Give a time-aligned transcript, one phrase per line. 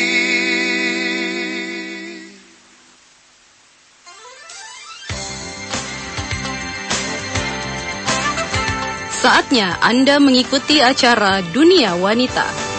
[9.25, 12.74] Saatnya Anda mengikuti acara Dunia Wanita.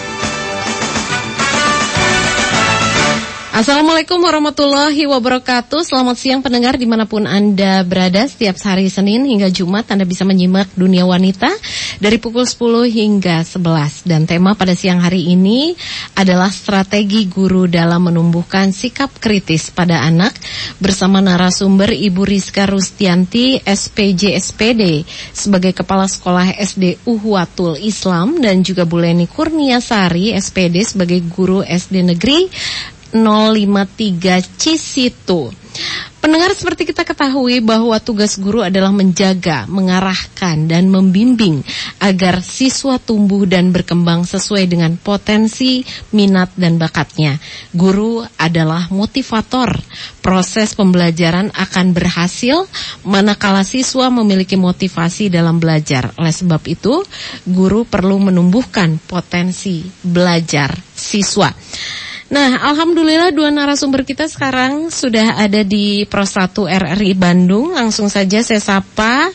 [3.55, 5.87] Assalamualaikum warahmatullahi wabarakatuh.
[5.87, 9.87] Selamat siang pendengar di mana pun Anda berada Setiap hari Senin hingga Jumat.
[9.95, 11.47] Anda bisa menyimak Dunia Wanita
[12.03, 15.71] Dari pukul 10 hingga 11 Dan tema pada siang hari ini
[16.19, 20.35] adalah strategi guru dalam menumbuhkan sikap kritis pada anak.
[20.83, 28.35] Bersama narasumber Ibu Rizka Rustianti SPJ SPD Sebagai Kepala Sekolah SD Uhuatul Islam.
[28.35, 32.51] Dan juga Bu Leni Kurniasari SPD sebagai Guru SD Negeri
[33.15, 35.55] 053 Cisitu.
[36.25, 41.61] Pendengar seperti kita ketahui bahwa tugas guru adalah menjaga, mengarahkan, dan membimbing
[42.01, 45.85] agar siswa tumbuh dan berkembang sesuai dengan potensi,
[46.17, 47.37] minat, dan bakatnya.
[47.77, 49.77] Guru adalah motivator.
[50.25, 52.65] Proses pembelajaran akan berhasil
[53.05, 56.09] manakala siswa memiliki motivasi dalam belajar.
[56.17, 57.05] Oleh sebab itu,
[57.45, 61.53] guru perlu menumbuhkan potensi belajar siswa.
[62.35, 67.71] Nah, Alhamdulillah dua narasumber kita sekarang sudah ada di Pro 1 RRI Bandung.
[67.71, 69.31] Langsung saja saya sapa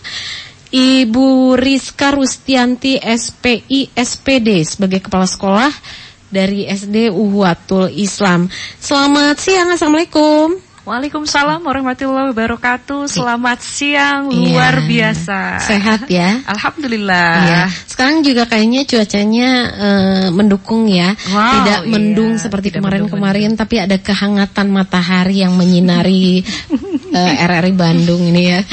[0.69, 5.73] Ibu Rizka Rustianti SPI SPD sebagai Kepala Sekolah
[6.29, 8.53] dari SD Uhuatul Islam.
[8.77, 10.70] Selamat siang, Assalamualaikum.
[10.81, 13.05] Waalaikumsalam warahmatullahi wabarakatuh.
[13.05, 14.89] Selamat siang, luar Iya.
[14.89, 15.41] biasa.
[15.61, 16.41] Sehat ya?
[16.49, 17.31] Alhamdulillah.
[17.45, 17.63] Iya.
[17.85, 21.91] Sekarang juga kayaknya cuacanya eh, mendukung ya, Wow, tidak iya.
[21.93, 26.41] mendung seperti kemarin-kemarin, tapi ada kehangatan matahari yang menyinari
[27.13, 28.65] eh, RRI Bandung ini ya.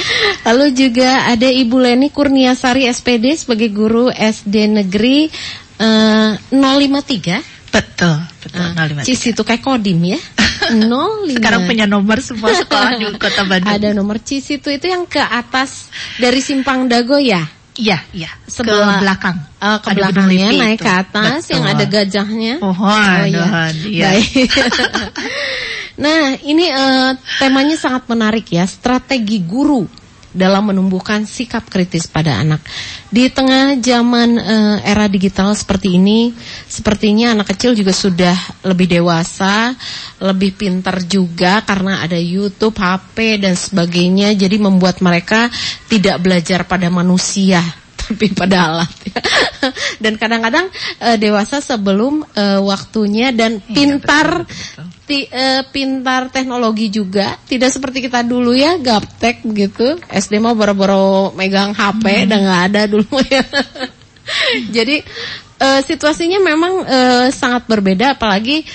[0.48, 5.28] Lalu juga ada Ibu Leni Kurniasari SPD sebagai guru SD Negeri
[5.76, 7.68] eh, 053.
[7.68, 8.64] Betul, betul.
[8.64, 9.04] Ah, 053.
[9.04, 10.20] Cis itu kayak kodim ya.
[10.74, 11.38] 053.
[11.38, 13.74] Sekarang punya nomor semua sekolah di Kota Bandung.
[13.74, 15.88] Ada nomor Cis itu itu yang ke atas
[16.20, 17.46] dari Simpang Dago ya.
[17.78, 18.32] Iya, iya.
[18.50, 19.38] Sebelah- ke belakang.
[19.62, 20.86] Eh, ke Ada belakangnya naik itu.
[20.86, 21.74] ke atas yang Betul.
[21.78, 22.54] ada gajahnya.
[22.58, 23.46] Pohon, iya.
[23.46, 24.06] pohon, iya.
[24.10, 24.50] Baik.
[26.04, 30.07] nah, ini eh, temanya sangat menarik ya, strategi guru
[30.38, 32.62] dalam menumbuhkan sikap kritis pada anak.
[33.10, 36.30] Di tengah zaman eh, era digital seperti ini,
[36.70, 38.38] sepertinya anak kecil juga sudah
[38.70, 39.74] lebih dewasa,
[40.22, 44.38] lebih pintar juga karena ada YouTube, HP dan sebagainya.
[44.38, 45.50] Jadi membuat mereka
[45.90, 47.60] tidak belajar pada manusia
[48.08, 49.20] tapi pada alat ya.
[50.04, 50.70] dan kadang-kadang
[51.02, 54.46] eh, dewasa sebelum eh, waktunya dan pintar
[55.08, 57.40] ti- eh, pintar teknologi juga.
[57.40, 59.96] Tidak seperti kita dulu ya gaptek begitu.
[60.12, 63.42] SD mau boro-boro megang HP dan nggak ada dulu ya.
[64.70, 65.00] Jadi
[65.64, 68.20] eh, situasinya memang eh, sangat berbeda.
[68.20, 68.68] Apalagi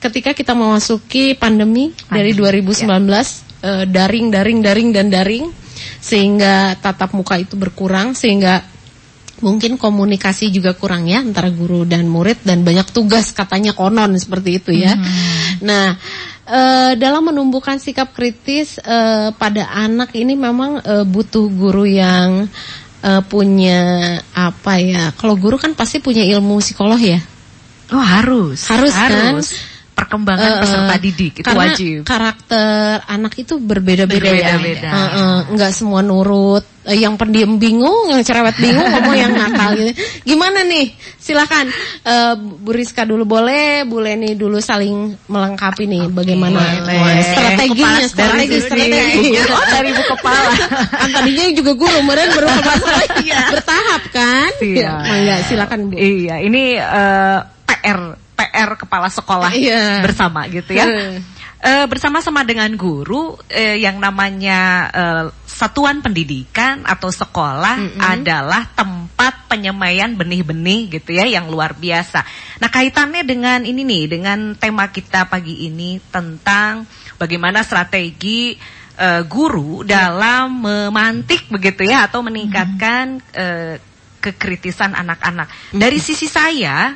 [0.00, 5.46] ketika kita memasuki pandemi dari 2019 eh, daring daring daring dan daring
[6.00, 8.73] sehingga tatap muka itu berkurang sehingga
[9.44, 14.56] mungkin komunikasi juga kurang ya antara guru dan murid dan banyak tugas katanya konon seperti
[14.56, 14.96] itu ya.
[15.60, 16.00] Nah,
[16.48, 22.48] eh, dalam menumbuhkan sikap kritis eh, pada anak ini memang eh, butuh guru yang
[23.04, 23.80] eh, punya
[24.32, 25.12] apa ya?
[25.12, 27.20] Kalau guru kan pasti punya ilmu psikolog ya.
[27.92, 28.64] Oh, harus.
[28.64, 29.44] Harus, kan?
[29.94, 31.98] Perkembangan Eh, peserta didik itu karena wajib.
[32.02, 34.58] karakter anak itu berbeda-beda ya.
[34.58, 34.90] Berbeda-beda.
[34.90, 39.96] Eh, eh, nggak semua nurut yang pendiam bingung, yang cerewet bingung, ngomong yang nakal gitu.
[40.28, 40.92] Gimana nih?
[41.16, 41.72] Silakan
[42.04, 47.24] eh, Bu Rizka dulu boleh, Bu Leni dulu saling melengkapi nih bagaimana boleh.
[47.24, 49.28] strateginya, strategi, dari strategi.
[49.56, 50.52] oh, dari ibu kepala.
[50.92, 52.96] kan tadinya juga guru, kemarin baru kepala
[53.56, 54.50] bertahap kan?
[54.60, 54.92] Iya.
[55.24, 55.96] Ya, silakan Bu.
[55.96, 58.00] Iya, ini eh, PR
[58.34, 60.02] PR kepala sekolah Iya.
[60.04, 60.84] bersama gitu ya.
[60.84, 61.33] Hmm.
[61.64, 64.60] Eh, bersama-sama dengan guru eh, yang namanya
[64.92, 72.20] eh, satuan pendidikan atau sekolah adalah tempat penyemaian benih-benih gitu ya yang luar biasa.
[72.60, 76.84] Nah, kaitannya dengan ini nih, dengan tema kita pagi ini tentang
[77.16, 78.52] bagaimana strategi
[79.00, 83.80] eh, guru dalam memantik begitu ya atau meningkatkan eh,
[84.20, 85.48] kekritisan anak-anak.
[85.72, 86.92] Dari sisi saya,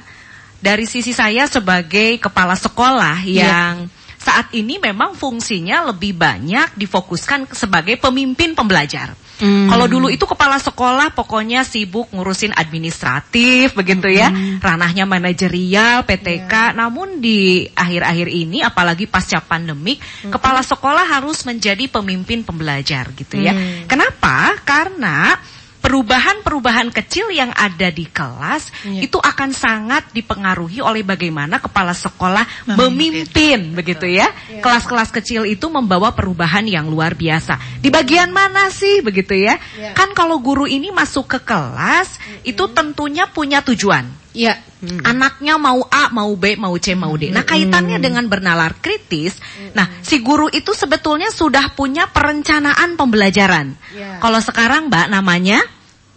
[0.60, 7.96] dari sisi saya sebagai kepala sekolah yang saat ini memang fungsinya lebih banyak difokuskan sebagai
[7.96, 9.14] pemimpin pembelajar.
[9.38, 9.70] Hmm.
[9.70, 16.74] Kalau dulu itu kepala sekolah pokoknya sibuk ngurusin administratif begitu ya, ranahnya manajerial, PTK.
[16.74, 23.54] Namun di akhir-akhir ini apalagi pasca pandemik, kepala sekolah harus menjadi pemimpin pembelajar gitu ya.
[23.86, 24.58] Kenapa?
[24.66, 25.38] Karena
[25.78, 29.08] perubahan-perubahan kecil yang ada di kelas Iya.
[29.08, 32.44] itu akan sangat dipengaruhi oleh bagaimana kepala sekolah
[32.78, 34.28] memimpin, begitu ya.
[34.60, 37.80] Kelas-kelas kecil itu membawa perubahan yang luar biasa.
[37.80, 39.56] Di bagian mana sih begitu ya?
[39.78, 39.94] Iya.
[39.94, 44.27] Kan kalau guru ini masuk ke kelas itu tentunya punya tujuan.
[44.36, 44.60] Ya.
[45.02, 47.34] Anaknya mau A, mau B, mau C, mau D.
[47.34, 49.34] Nah, kaitannya dengan bernalar kritis.
[49.74, 53.74] Nah, si guru itu sebetulnya sudah punya perencanaan pembelajaran.
[53.96, 54.22] Ya.
[54.22, 55.58] Kalau sekarang, Mbak, namanya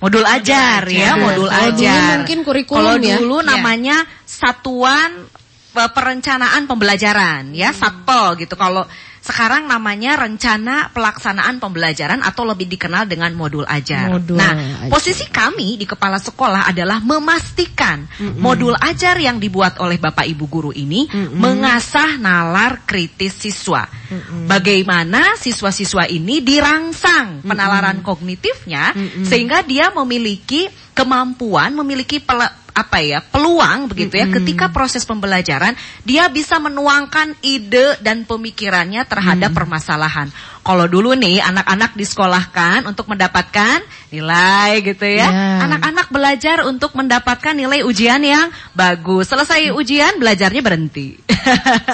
[0.02, 2.22] modul ajar ya, modul dulu ajar.
[2.22, 3.18] mungkin kurikulum Kalau ya.
[3.22, 3.48] dulu Ya.
[3.54, 5.30] namanya satuan
[5.78, 8.54] eh, perencanaan pembelajaran ya, satpel gitu.
[8.60, 8.86] Kalau
[9.22, 14.10] sekarang namanya rencana pelaksanaan pembelajaran atau lebih dikenal dengan modul ajar.
[14.10, 14.90] Modul nah, ajar.
[14.90, 18.10] posisi kami di kepala sekolah adalah memastikan
[18.42, 21.06] modul ajar yang dibuat oleh Bapak Ibu guru ini
[21.38, 23.86] mengasah nalar kritis siswa.
[24.50, 28.92] Bagaimana siswa-siswa ini dirangsang penalaran kognitifnya
[29.24, 32.20] sehingga dia memiliki kemampuan, memiliki
[32.72, 35.76] apa ya peluang begitu ya ketika proses pembelajaran
[36.08, 40.32] dia bisa menuangkan ide dan pemikirannya terhadap permasalahan.
[40.62, 43.82] Kalau dulu nih anak-anak disekolahkan untuk mendapatkan
[44.14, 45.26] nilai gitu ya.
[45.26, 45.66] Ya.
[45.66, 49.26] Anak-anak belajar untuk mendapatkan nilai ujian yang bagus.
[49.26, 51.18] Selesai ujian belajarnya berhenti.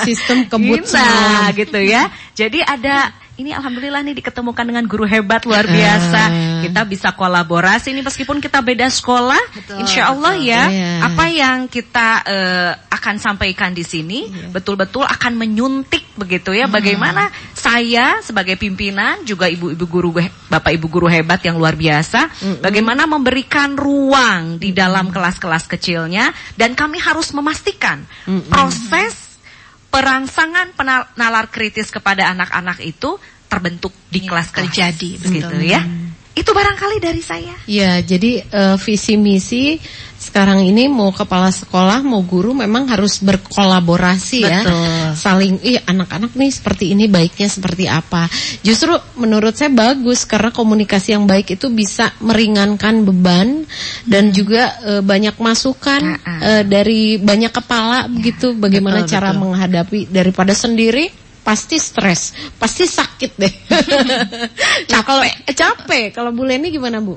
[0.03, 1.55] Sistem kebut semalam.
[1.55, 2.11] gitu ya.
[2.35, 6.21] Jadi ada ini alhamdulillah nih diketemukan dengan guru hebat luar biasa.
[6.25, 6.61] Ah.
[6.65, 9.37] Kita bisa kolaborasi nih meskipun kita beda sekolah.
[9.77, 10.91] Insya Allah ya, Iya.
[11.05, 14.49] apa yang kita eh, akan sampaikan di sini Iya.
[14.49, 16.65] betul-betul akan menyuntik begitu ya.
[16.65, 20.09] Bagaimana saya sebagai pimpinan juga ibu-ibu guru
[20.49, 26.73] bapak ibu guru hebat yang luar biasa, bagaimana memberikan ruang di dalam kelas-kelas kecilnya dan
[26.73, 28.01] kami harus memastikan
[28.49, 29.26] proses
[29.87, 33.17] perangsangan penal- nalar kritis kepada anak-anak itu
[33.47, 35.63] terbentuk di kelas-kelas terjadi, gitu betul.
[35.63, 35.81] ya.
[36.37, 37.55] Itu barangkali dari saya.
[37.65, 39.81] Ya, jadi eh, visi misi
[40.17, 44.61] sekarang ini mau kepala sekolah mau guru memang harus berkolaborasi ya.
[44.65, 45.13] Betul.
[45.15, 48.27] Saling ih anak-anak nih seperti ini baiknya seperti apa.
[48.65, 53.63] Justru menurut saya bagus karena komunikasi yang baik itu bisa meringankan beban
[54.03, 59.41] dan juga eh, banyak masukan eh, dari banyak kepala begitu bagaimana betul, cara betul.
[59.41, 63.53] menghadapi daripada sendiri pasti stres, pasti sakit deh.
[64.91, 67.15] nah, kalau capek, kalau Bu Leni gimana Bu?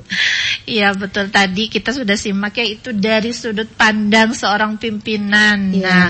[0.63, 5.75] Iya betul tadi kita sudah simak ya itu dari sudut pandang seorang pimpinan.
[5.75, 5.83] Iya.
[5.83, 6.07] Nah,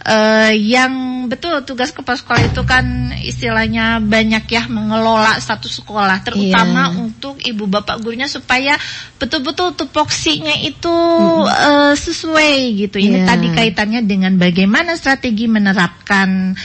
[0.00, 6.88] eh, yang betul tugas kepala sekolah itu kan istilahnya banyak ya mengelola satu sekolah, terutama
[6.88, 6.96] Iya.
[7.04, 8.80] untuk ibu bapak gurunya supaya
[9.20, 10.96] betul-betul tupoksinya itu
[11.44, 12.96] eh, sesuai gitu.
[12.96, 16.56] Ini tadi kaitannya dengan bagaimana strategi menerapkan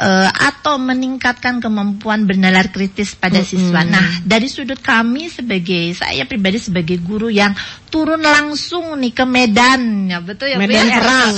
[0.00, 3.84] eh, atau meningkatkan kemampuan bernalar kritis pada siswa.
[3.84, 7.52] Nah, dari sudut kami sebagai saya pribadi sebagai guru yang
[7.92, 10.96] turun langsung nih ke medan, ya betul ya Bu, Medan ya?
[10.96, 11.32] perang.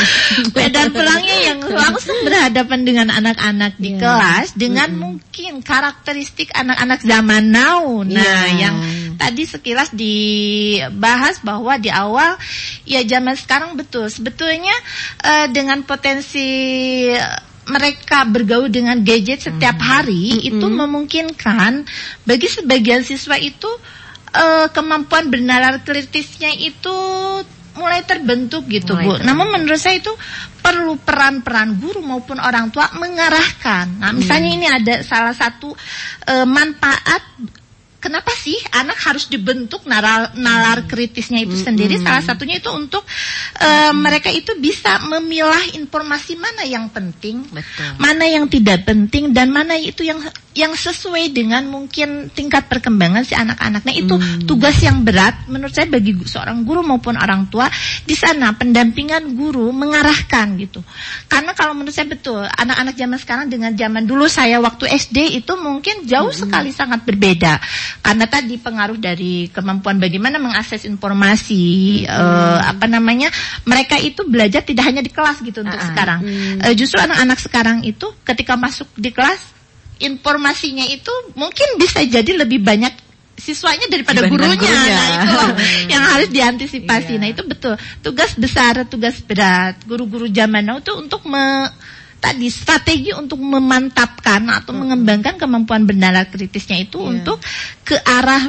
[0.54, 3.99] medan perangnya yang langsung berhadapan dengan anak-anak di Iya.
[3.99, 8.06] kelas dengan mungkin karakteristik anak-anak zaman now.
[8.06, 8.71] Nah, Iya.
[8.71, 8.76] yang
[9.18, 12.38] tadi sekilas dibahas bahwa di awal
[12.87, 14.75] ya zaman sekarang betul sebetulnya
[15.25, 16.47] eh, dengan potensi
[17.71, 21.87] mereka bergaul dengan gadget setiap hari itu memungkinkan
[22.26, 23.71] bagi sebagian siswa itu
[24.35, 26.97] eh, kemampuan bernalar kritisnya itu
[27.73, 29.11] mulai terbentuk gitu Mulai Bu.
[29.16, 29.26] terbentuk.
[29.28, 30.12] Namun menurut saya itu
[30.61, 33.99] perlu peran-peran guru maupun orang tua mengarahkan.
[33.99, 35.73] Nah, misalnya ini ada salah satu
[36.28, 37.23] eh, manfaat
[38.02, 42.02] kenapa sih anak harus dibentuk nalar, nalar kritisnya itu sendiri?
[42.02, 43.06] Salah satunya itu untuk
[43.62, 48.02] uh, mereka itu bisa memilah informasi mana yang penting, Betul.
[48.02, 50.18] mana yang tidak penting, dan mana itu yang
[50.52, 53.88] yang sesuai dengan mungkin tingkat perkembangan si anak-anak.
[53.88, 57.73] Nah itu tugas yang berat menurut saya bagi seorang guru maupun orang tua
[58.04, 60.85] di sana pendampingan guru mengarahkan gitu.
[61.25, 65.52] Karena kalau menurut saya betul anak-anak zaman sekarang dengan zaman dulu saya waktu SD itu
[65.56, 67.56] mungkin jauh sekali sangat berbeda.
[68.00, 71.64] Karena tadi pengaruh dari kemampuan bagaimana mengakses informasi
[72.08, 73.28] eh, apa namanya
[73.68, 75.87] mereka itu belajar tidak hanya di kelas gitu untuk ah.
[75.92, 76.20] sekarang.
[76.64, 79.40] Eh, justru anak-anak sekarang itu ketika masuk di kelas
[80.02, 84.54] informasinya itu mungkin bisa jadi lebih banyak siswanya daripada gurunya.
[84.54, 84.94] gurunya.
[84.94, 85.50] Nah, itulah
[85.92, 87.18] yang harus diantisipasi.
[87.18, 87.20] Iya.
[87.20, 87.75] Nah, itu betul.
[88.04, 91.66] Tugas besar, tugas berat guru-guru zaman now itu untuk me
[92.23, 97.09] tadi strategi untuk memantapkan atau mengembangkan kemampuan bernalar kritisnya itu Iya.
[97.19, 97.43] untuk
[97.83, 98.47] ke arah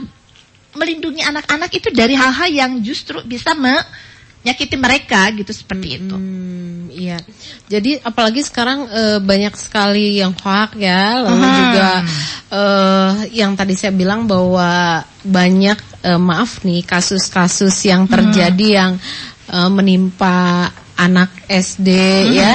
[0.74, 6.14] melindungi anak-anak itu dari hal-hal yang justru bisa menyakiti mereka gitu seperti itu.
[6.14, 7.18] Hmm, iya.
[7.66, 11.58] Jadi apalagi sekarang eh, banyak sekali yang hoax ya, lalu Hmm.
[11.62, 11.90] juga
[12.54, 18.92] eh, yang tadi saya bilang bahwa banyak eh, maaf nih kasus-kasus yang terjadi yang
[19.50, 21.90] eh, menimpa anak SD
[22.38, 22.54] ya,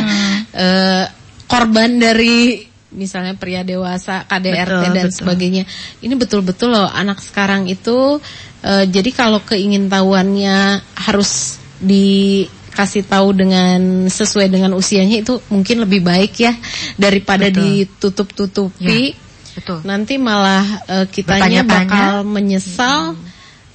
[0.59, 1.07] eh,
[1.47, 5.17] korban dari misalnya pria dewasa, KDRT Betul, dan betul.
[5.17, 5.65] sebagainya.
[6.01, 8.21] Ini betul-betul loh anak sekarang itu
[8.65, 16.33] eh, jadi kalau keingintahuannya harus dikasih tahu dengan sesuai dengan usianya itu mungkin lebih baik
[16.43, 16.53] ya
[16.99, 17.87] daripada Betul.
[17.87, 19.15] ditutup-tutupi.
[19.59, 19.83] Betul.
[19.85, 23.15] Nanti malah eh, kitanya bakal menyesal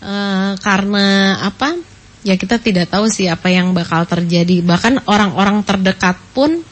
[0.02, 1.76] eh, karena apa?
[2.24, 4.64] Ya kita tidak tahu sih apa yang bakal terjadi.
[4.64, 6.64] Bahkan orang-orang terdekat pun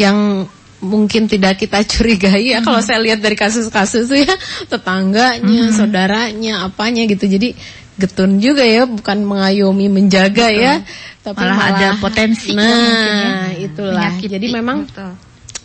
[0.00, 0.48] yang
[0.82, 4.34] mungkin tidak kita curigai ya kalau saya lihat dari kasus-kasus tuh ya
[4.66, 7.30] tetangganya, saudaranya, apanya gitu.
[7.30, 7.54] Jadi
[7.94, 10.82] getun juga ya, bukan mengayomi menjaga ya,
[11.22, 13.32] tapi Malah ada potensinya Nah, mungkin ya,
[13.62, 13.94] itulah.
[14.10, 14.32] menyakiti.
[14.32, 15.10] Jadi memang Betul.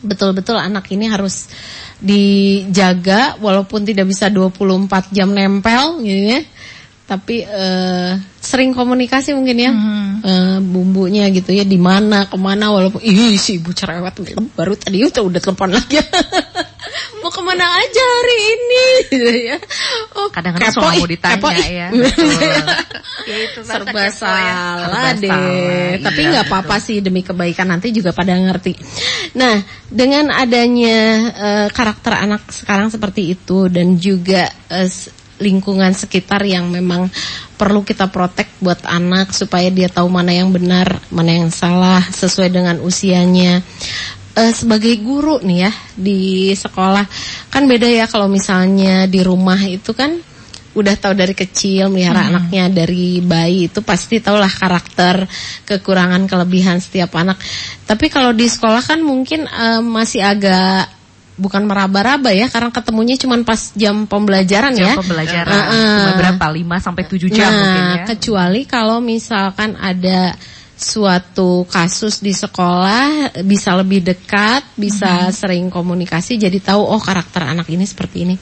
[0.05, 1.49] betul-betul anak ini harus
[1.97, 6.41] dijaga walaupun tidak bisa 24 jam nempel gitu ya.
[7.07, 8.11] Tapi eh,
[8.43, 9.71] sering komunikasi mungkin ya.
[10.17, 14.11] Eh, bumbunya gitu ya di mana ke mana walaupun ih si ibu cerewet
[14.53, 16.03] baru tadi udah udah telepon lagi.
[17.23, 18.85] Mau ke mana aja hari ini?
[19.11, 19.57] Gitu ya.
[20.15, 21.87] Oh Kadang-kadang kepo mau ditanya kepo ya.
[23.27, 24.11] Ya, itu serba kepo ya.
[24.13, 25.27] salah Serba deh.
[25.27, 28.71] salah, Tapi iya, nggak apa-apa sih demi kebaikan nanti juga pada ngerti.
[29.35, 29.59] Nah,
[29.91, 30.97] dengan adanya
[31.35, 37.09] eh, karakter anak sekarang seperti itu dan juga s- lingkungan sekitar yang memang
[37.57, 42.49] perlu kita protek buat anak supaya dia tahu mana yang benar, mana yang salah sesuai
[42.53, 43.61] dengan usianya.
[44.37, 47.09] Eh, sebagai guru nih ya di sekolah
[47.49, 50.13] kan beda ya kalau misalnya di rumah itu kan
[50.77, 55.25] udah tahu dari kecil melihara anaknya dari bayi itu pasti tahulah karakter
[55.65, 57.41] kekurangan kelebihan setiap anak
[57.89, 60.96] tapi kalau di sekolah kan mungkin eh, masih agak
[61.37, 65.97] bukan meraba-raba ya karena ketemunya cuma pas jam pembelajaran ya Jam pembelajaran Heeh.
[66.01, 68.03] cuma berapa 5 sampai 7 jam nah, mungkin ya.
[68.09, 70.33] kecuali kalau misalkan ada
[70.77, 77.65] suatu kasus di sekolah bisa lebih dekat, bisa sering komunikasi jadi tahu oh karakter anak
[77.73, 78.35] ini seperti ini.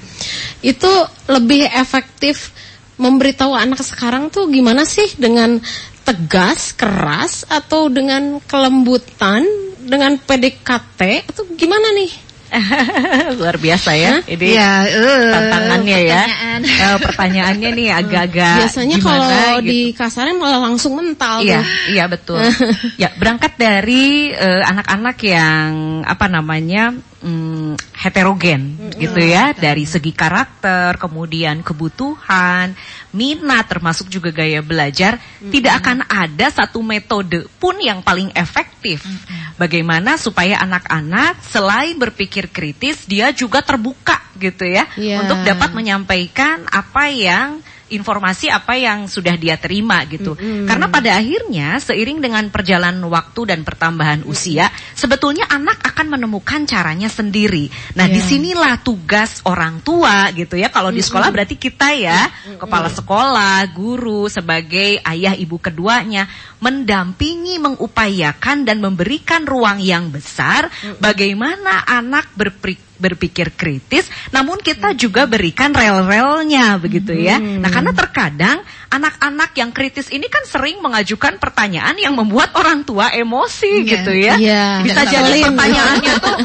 [0.60, 0.92] Itu
[1.32, 2.52] lebih efektif
[3.00, 5.64] memberitahu anak sekarang tuh gimana sih dengan
[6.04, 9.48] tegas, keras atau dengan kelembutan,
[9.80, 12.25] dengan PDKT atau gimana nih?
[13.40, 14.22] Luar biasa ya.
[14.24, 16.22] Ini Ya, eh, tantangannya ya.
[16.24, 16.62] pertanyaan.
[16.86, 19.70] Eh, pertanyaannya nih agak-agak Biasanya gimana kalau gitu.
[19.72, 21.66] di kasarnya malah langsung mental Iya, tuh.
[21.92, 22.40] iya betul.
[23.02, 25.72] ya, berangkat dari eh, anak-anak yang
[26.04, 26.94] apa namanya?
[27.26, 28.62] mm, heterogen
[29.02, 32.78] gitu ya, dari segi karakter, kemudian kebutuhan,
[33.16, 35.16] minat termasuk juga gaya belajar,
[35.48, 39.08] tidak akan ada satu metode pun yang paling efektif.
[39.56, 45.24] Bagaimana supaya anak-anak selain berpikir kritis, dia juga terbuka gitu ya, Iya.
[45.24, 50.34] untuk dapat menyampaikan apa yang informasi apa yang sudah dia terima gitu.
[50.66, 57.10] Karena pada akhirnya seiring dengan perjalanan waktu dan pertambahan usia, sebetulnya anak akan menemukan caranya
[57.12, 57.70] sendiri.
[57.94, 58.14] Nah, Iya.
[58.18, 60.74] di sinilah tugas orang tua gitu ya.
[60.74, 62.26] Kalau di sekolah berarti kita ya,
[62.58, 66.26] kepala sekolah, guru sebagai ayah ibu keduanya
[66.62, 75.28] mendampingi, mengupayakan dan memberikan ruang yang besar bagaimana anak berpikir berpikir kritis, namun kita juga
[75.28, 77.38] berikan rel-relnya begitu ya.
[77.38, 83.12] Nah, karena terkadang anak-anak yang kritis ini kan sering mengajukan pertanyaan yang membuat orang tua
[83.12, 83.90] emosi Iya.
[83.92, 84.36] gitu ya.
[84.40, 84.66] Iya.
[84.88, 86.38] Bisa jadi pertanyaannya tuh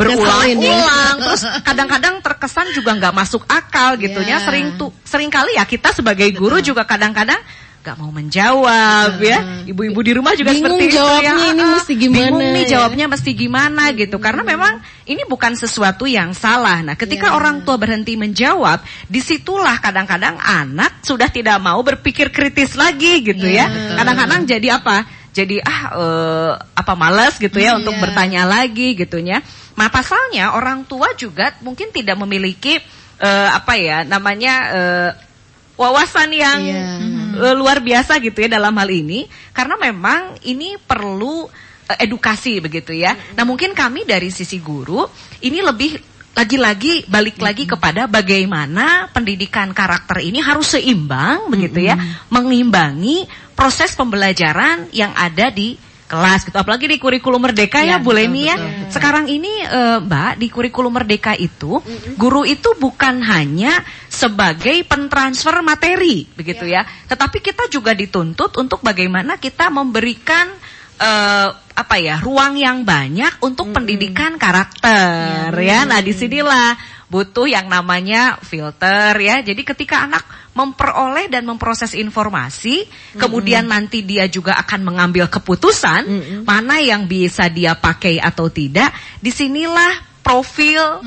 [0.00, 4.40] berulang-ulang, terus kadang-kadang terkesan juga nggak masuk akal gitu ya.
[4.40, 4.46] Iya.
[4.48, 7.38] Sering tuh sering kali ya kita sebagai guru juga kadang-kadang
[7.78, 9.64] nggak mau menjawab ya.
[9.64, 11.50] Ibu-ibu di rumah juga Bingung seperti itu jawabnya ya.
[11.54, 12.68] ini Ah, mesti gimana Bingung nih ya.
[12.76, 14.16] jawabnya mesti gimana gitu.
[14.18, 14.72] Karena memang
[15.04, 16.84] ini bukan sesuatu yang salah.
[16.84, 17.36] Nah, ketika Iya.
[17.38, 23.46] orang tua berhenti menjawab, di situlah kadang-kadang anak sudah tidak mau berpikir kritis lagi gitu
[23.46, 23.96] Iya, ya.
[23.96, 24.96] Kadang-kadang jadi apa?
[25.32, 28.02] Jadi ah eh, apa malas gitu ya untuk Iya.
[28.04, 29.38] bertanya lagi gitunya.
[29.78, 32.82] Nah, pasalnya orang tua juga mungkin tidak memiliki
[33.18, 35.10] eh, apa ya namanya eh,
[35.74, 36.82] wawasan yang Iya.
[37.38, 41.46] Eh, luar biasa gitu ya dalam hal ini karena memang ini perlu
[41.86, 43.14] eh, edukasi begitu ya.
[43.38, 45.06] Nah, mungkin kami dari sisi guru
[45.40, 51.98] ini lebih lagi-lagi balik lagi kepada bagaimana pendidikan karakter ini harus seimbang begitu ya,
[52.30, 53.26] mengimbangi
[53.58, 55.74] proses pembelajaran yang ada di
[56.08, 56.56] kelas gitu.
[56.56, 58.56] Apalagi di kurikulum merdeka ya, Iya, Bu Leni ya.
[58.56, 58.92] betul, betul.
[58.96, 61.78] Sekarang ini eh, Mbak di kurikulum merdeka itu
[62.16, 69.36] guru itu bukan hanya sebagai pentransfer materi begitu ya, tetapi kita juga dituntut untuk bagaimana
[69.36, 70.48] kita memberikan
[70.98, 71.48] eh,
[71.78, 75.86] apa ya ruang yang banyak untuk pendidikan karakter ya.
[75.86, 76.74] Nah di sinilah
[77.06, 79.40] butuh yang namanya filter ya.
[79.40, 80.24] Jadi ketika anak
[80.56, 86.02] memperoleh dan memproses informasi, kemudian nanti dia juga akan mengambil keputusan
[86.42, 88.90] mana yang bisa dia pakai atau tidak.
[89.22, 91.00] Di sinilah profil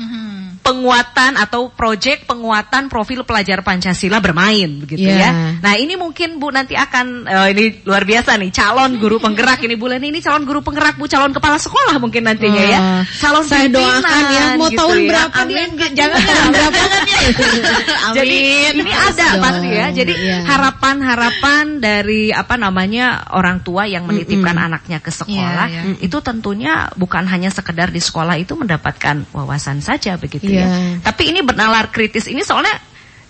[0.62, 5.18] penguatan atau proyek penguatan profil pelajar Pancasila bermain begitu Iya.
[5.18, 5.30] ya.
[5.58, 9.74] Nah ini mungkin Bu nanti akan eh, ini luar biasa nih calon guru penggerak ini
[9.74, 12.80] Bu Leni ini calon guru penggerak Bu calon kepala sekolah mungkin nantinya ya.
[13.18, 15.08] Calon saya pimpinan doakan ya, mau gitu tahun ya.
[15.10, 15.68] berapa Amin.
[15.74, 15.88] dia?
[15.92, 16.80] Jangan Tahun berapa?
[18.18, 18.36] Jadi
[18.78, 19.86] ini ada Dong, pasti ya.
[19.90, 20.38] Jadi iya.
[20.46, 27.24] harapan-harapan dari apa namanya orang tua yang menitipkan anaknya ke sekolah Iya, itu tentunya bukan
[27.26, 30.66] hanya sekedar di sekolah itu mendapatkan wawasan saja begitu ya.
[30.68, 31.00] Iya.
[31.00, 32.76] Tapi ini bernalar kritis ini soalnya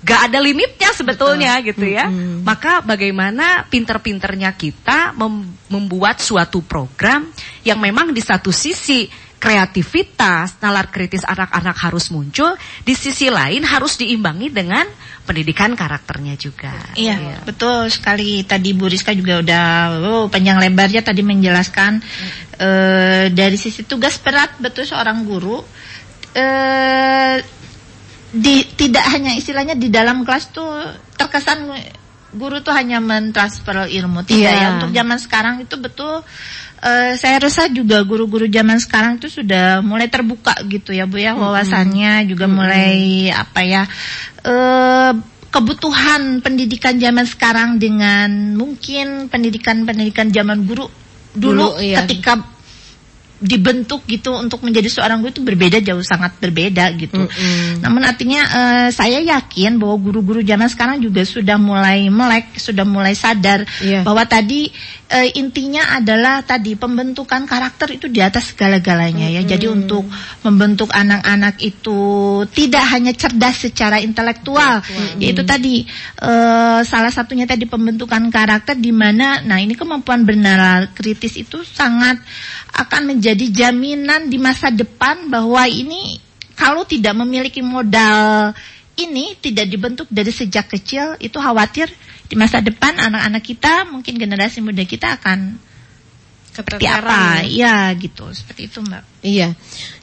[0.02, 2.10] gak ada limitnya sebetulnya gitu ya.
[2.42, 7.30] Maka bagaimana pinter-pinternya kita mem- membuat suatu program
[7.62, 9.06] yang memang di satu sisi
[9.42, 12.54] kreativitas, nalar kritis anak-anak harus muncul,
[12.86, 14.86] di sisi lain harus diimbangi dengan
[15.26, 16.70] pendidikan karakternya juga.
[16.94, 18.46] Iya, betul sekali.
[18.46, 19.66] Tadi Bu Rizka juga udah
[19.98, 21.98] oh, panjang lebarnya tadi menjelaskan
[22.54, 25.58] eh, dari sisi tugas berat betul seorang guru
[26.32, 27.36] eh
[28.32, 30.72] di tidak hanya istilahnya di dalam kelas tuh
[31.20, 31.68] terkesan
[32.32, 34.60] guru tuh hanya mentransfer ilmu tidak Iya.
[34.64, 36.24] ya untuk zaman sekarang itu betul
[36.80, 41.36] eh, saya rasa juga guru-guru zaman sekarang itu sudah mulai terbuka gitu ya Bu ya
[41.36, 43.82] wawasannya juga mulai apa ya
[44.48, 45.12] eh
[45.52, 50.88] kebutuhan pendidikan zaman sekarang dengan mungkin pendidikan-pendidikan zaman guru
[51.36, 52.08] dulu, Dulu, iya.
[52.08, 52.40] ketika
[53.42, 57.26] dibentuk gitu untuk menjadi seorang guru itu berbeda jauh sangat berbeda gitu.
[57.82, 63.18] Namun artinya eh, saya yakin bahwa guru-guru zaman sekarang juga sudah mulai melek, sudah mulai
[63.18, 64.06] sadar Iya.
[64.06, 64.70] bahwa tadi
[65.12, 69.44] eh, intinya adalah tadi pembentukan karakter itu di atas segala-galanya ya.
[69.44, 70.08] Jadi untuk
[70.40, 72.00] membentuk anak-anak itu
[72.48, 74.80] tidak hanya cerdas secara intelektual,
[75.20, 75.84] yaitu tadi
[76.18, 82.16] eh, salah satunya tadi pembentukan karakter di mana nah ini kemampuan bernalar kritis itu sangat
[82.72, 86.16] akan menjadi jaminan di masa depan bahwa ini
[86.56, 88.56] kalau tidak memiliki modal
[89.08, 91.90] ini tidak dibentuk dari sejak kecil itu khawatir
[92.26, 95.60] di masa depan anak-anak kita mungkin generasi muda kita akan
[96.52, 97.42] seperti apa.
[97.48, 97.88] Ya.
[97.96, 98.28] Gitu.
[98.36, 99.02] Seperti itu mbak.
[99.24, 99.54] Iya,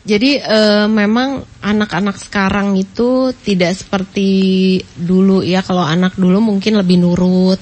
[0.08, 4.30] jadi eh, memang anak-anak sekarang itu tidak seperti
[4.98, 5.62] dulu ya.
[5.62, 7.62] Kalau anak dulu mungkin lebih nurut,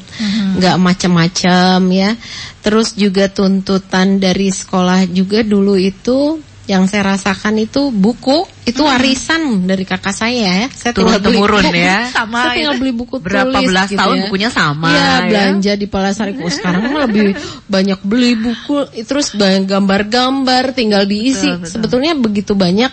[0.56, 2.15] nggak macam-macam ya.
[2.63, 9.63] Terus juga tuntutan dari sekolah juga dulu itu yang saya rasakan itu buku itu warisan
[9.63, 10.67] dari kakak saya ya.
[10.67, 11.71] Saya tinggal beli buku.
[11.71, 12.12] ya.
[12.19, 12.82] Sama Saya tinggal itu.
[12.84, 14.21] beli buku Berapa tulis belas gitu tahun ya.
[14.27, 15.15] bukunya sama, Iya, ya.
[15.32, 16.32] belanja di Palasari.
[16.43, 17.39] Oh, sekarang mah lebih
[17.71, 18.75] banyak beli buku,
[19.08, 19.32] terus
[19.63, 21.47] gambar-gambar, tinggal diisi.
[21.63, 22.91] Sebetulnya begitu banyak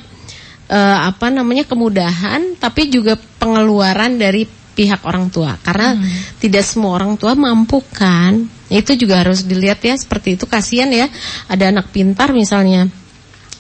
[0.70, 5.58] eh, apa namanya kemudahan, tapi juga pengeluaran dari pihak orang tua.
[5.58, 5.98] Karena
[6.38, 8.46] tidak semua orang tua mampu kan.
[8.70, 10.46] Itu juga harus dilihat ya seperti itu.
[10.46, 11.10] Kasihan ya,
[11.50, 12.86] ada anak pintar misalnya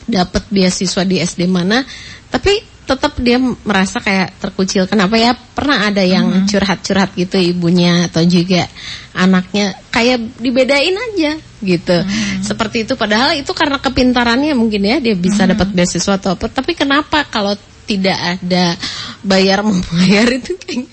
[0.04, 1.82] dapat beasiswa di SD mana,
[2.28, 4.84] tapi tetap dia merasa kayak terkucil.
[4.84, 5.32] Kenapa ya?
[5.32, 8.68] Pernah ada yang curhat-curhat gitu ibunya atau juga
[9.16, 11.32] anaknya kayak dibedain aja
[11.64, 11.96] gitu.
[12.44, 16.52] Seperti itu padahal itu karena kepintarannya mungkin ya dia bisa dapat beasiswa atau apa.
[16.52, 17.56] Tapi kenapa kalau
[17.88, 18.76] tidak ada
[19.24, 20.84] bayar membayar itu kayak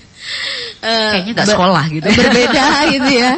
[0.80, 2.08] eh, Kayaknya nggak sekolah gitu.
[2.08, 2.64] Berbeda
[2.96, 3.32] gitu ya.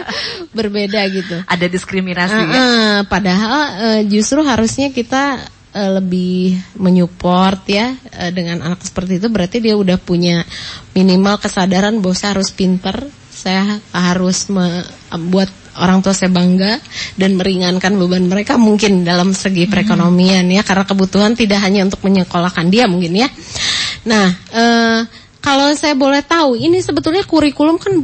[0.55, 1.37] Berbeda gitu.
[1.43, 2.55] Ada diskriminasi Eh, ya.
[2.55, 5.43] eh, padahal eh, justru harusnya kita
[5.75, 10.47] eh, lebih menyupport ya eh, dengan anak seperti itu berarti dia udah punya
[10.95, 12.97] minimal kesadaran bahwa saya harus pinter,
[13.35, 16.79] saya harus membuat orang tua saya bangga
[17.19, 22.71] dan meringankan beban mereka mungkin dalam segi perekonomian ya karena kebutuhan tidak hanya untuk menyekolahkan
[22.71, 23.29] dia mungkin ya.
[24.07, 25.01] Nah, eh,
[25.45, 28.01] kalau saya boleh tahu ini sebetulnya kurikulum kan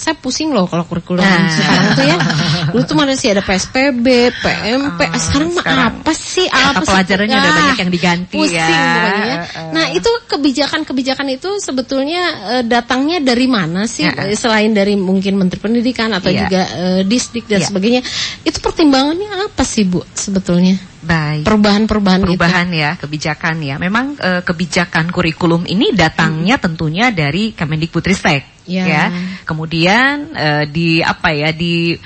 [0.00, 1.52] saya pusing loh kalau kurikulum Nah.
[1.52, 2.16] sekarang tuh ya.
[2.72, 6.48] Dulu tuh masih ada PSPB, PMP, Ah, sekarang mah apa sih?
[6.48, 6.88] Apa sih?
[6.88, 8.68] pelajarannya udah Ah, banyak yang diganti pusing ya.
[8.96, 9.36] pokoknya.
[9.36, 9.70] Eh.
[9.70, 12.22] Nah, itu kebijakan-kebijakan itu sebetulnya
[12.56, 14.08] eh, datangnya dari mana sih?
[14.08, 14.32] Eh.
[14.32, 16.40] Selain dari mungkin Menteri Pendidikan atau Iya.
[16.40, 17.68] juga eh, Disdik dan Iya.
[17.68, 18.00] sebagainya.
[18.42, 20.80] Itu pertimbangannya apa sih, Bu, sebetulnya?
[21.00, 21.48] Baik.
[21.48, 23.80] Perubahan-perubahan perubahan ya kebijakan ya.
[23.80, 28.86] Memang eh, kebijakan kurikulum ini datangnya tentunya dari Kemendikbudristek Ya.
[28.86, 29.04] ya.
[29.48, 31.96] Kemudian eh, di apa ya di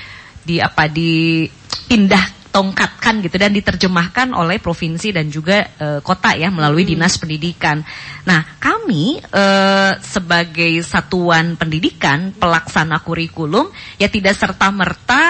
[0.41, 6.87] di apa dipindah tongkatkan gitu dan diterjemahkan oleh provinsi dan juga eh, kota ya melalui
[6.87, 7.83] dinas pendidikan.
[8.23, 13.67] Nah kami eh, sebagai satuan pendidikan pelaksana kurikulum
[13.99, 15.23] ya tidak serta merta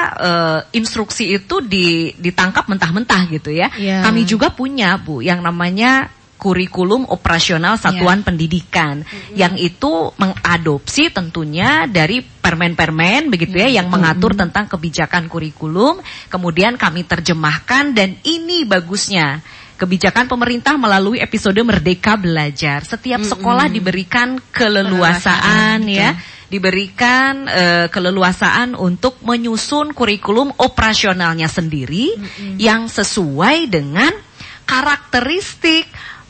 [0.71, 3.71] instruksi itu di, ditangkap mentah-mentah gitu ya.
[3.79, 4.03] Ya.
[4.05, 9.01] Kami juga punya bu yang namanya kurikulum operasional satuan pendidikan.
[9.33, 16.03] Yang itu mengadopsi tentunya dari permen-permen begitu ya yang mengatur tentang kebijakan kurikulum.
[16.29, 19.41] Kemudian kami terjemahkan dan ini bagusnya.
[19.75, 22.87] Kebijakan pemerintah melalui episode Merdeka Belajar.
[22.87, 26.15] Setiap sekolah diberikan keleluasaan ya.
[26.45, 32.15] diberikan eh, keleluasaan untuk menyusun kurikulum operasionalnya sendiri
[32.55, 34.13] yang sesuai dengan
[34.63, 35.85] karakteristik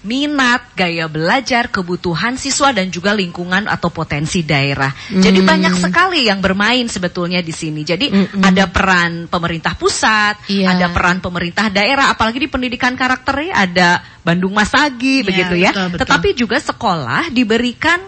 [0.06, 4.94] minat, gaya belajar, kebutuhan siswa dan juga lingkungan atau potensi daerah.
[5.10, 7.82] Jadi banyak sekali yang bermain sebetulnya di sini.
[7.82, 10.78] Jadi ada peran pemerintah pusat, Iya.
[10.78, 13.90] ada peran pemerintah daerah, apalagi di pendidikan karakternya ada
[14.22, 15.72] Bandung Masagi Iya, begitu ya.
[15.74, 16.00] betul, betul.
[16.06, 18.00] Tetapi juga sekolah diberikan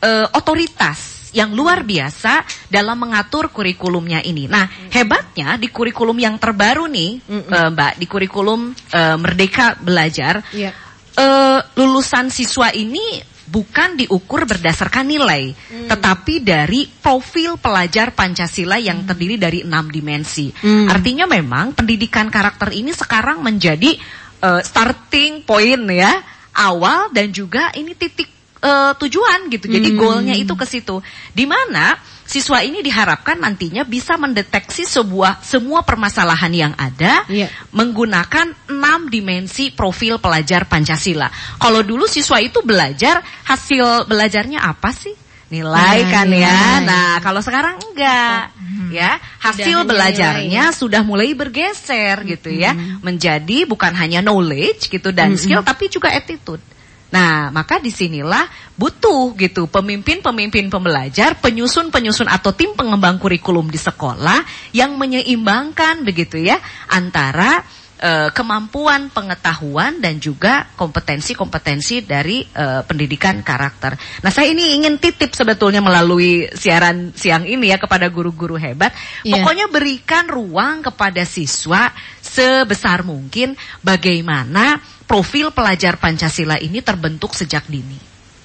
[0.00, 4.50] eh, otoritas yang luar biasa dalam mengatur kurikulumnya ini.
[4.50, 8.60] Nah, hebatnya di kurikulum yang terbaru nih, eh, Mbak, di kurikulum
[8.90, 10.74] eh, Merdeka Belajar, Iya.
[11.20, 15.50] Eh, lulusan siswa ini bukan diukur berdasarkan nilai,
[15.90, 20.54] tetapi dari profil pelajar Pancasila yang terdiri dari enam dimensi.
[20.86, 23.98] Artinya memang pendidikan karakter ini sekarang menjadi
[24.40, 26.22] eh, starting point ya,
[26.54, 28.30] awal dan juga ini titik
[28.62, 29.66] eh, tujuan gitu.
[29.66, 31.02] Jadi goalnya itu ke situ.
[31.34, 31.98] Di mana
[32.30, 37.50] siswa ini diharapkan nantinya bisa mendeteksi sebuah semua permasalahan yang ada Iya.
[37.74, 41.26] menggunakan enam dimensi profil pelajar Pancasila.
[41.58, 43.18] Kalau dulu siswa itu belajar
[43.50, 45.18] hasil belajarnya apa sih?
[45.50, 46.30] Nilai Nah, kan ya.
[46.30, 46.86] nilai.
[46.86, 48.54] Nah, kalau sekarang enggak.
[48.90, 55.62] Ya, hasil belajarnya sudah mulai bergeser gitu ya, menjadi bukan hanya knowledge gitu dan skill
[55.62, 56.62] tapi juga attitude.
[57.10, 58.46] Nah, maka di sinilah
[58.78, 66.62] butuh gitu pemimpin-pemimpin pembelajar, penyusun-penyusun atau tim pengembang kurikulum di sekolah yang menyeimbangkan begitu ya
[66.86, 67.66] antara
[67.98, 73.98] eh, kemampuan pengetahuan dan juga kompetensi-kompetensi dari eh, pendidikan karakter.
[74.22, 78.94] Nah, saya ini ingin titip sebetulnya melalui siaran siang ini ya kepada guru-guru hebat.
[79.26, 79.42] Iya.
[79.42, 81.90] Pokoknya berikan ruang kepada siswa
[82.22, 84.78] sebesar mungkin bagaimana
[85.10, 87.98] profil pelajar Pancasila ini terbentuk sejak dini.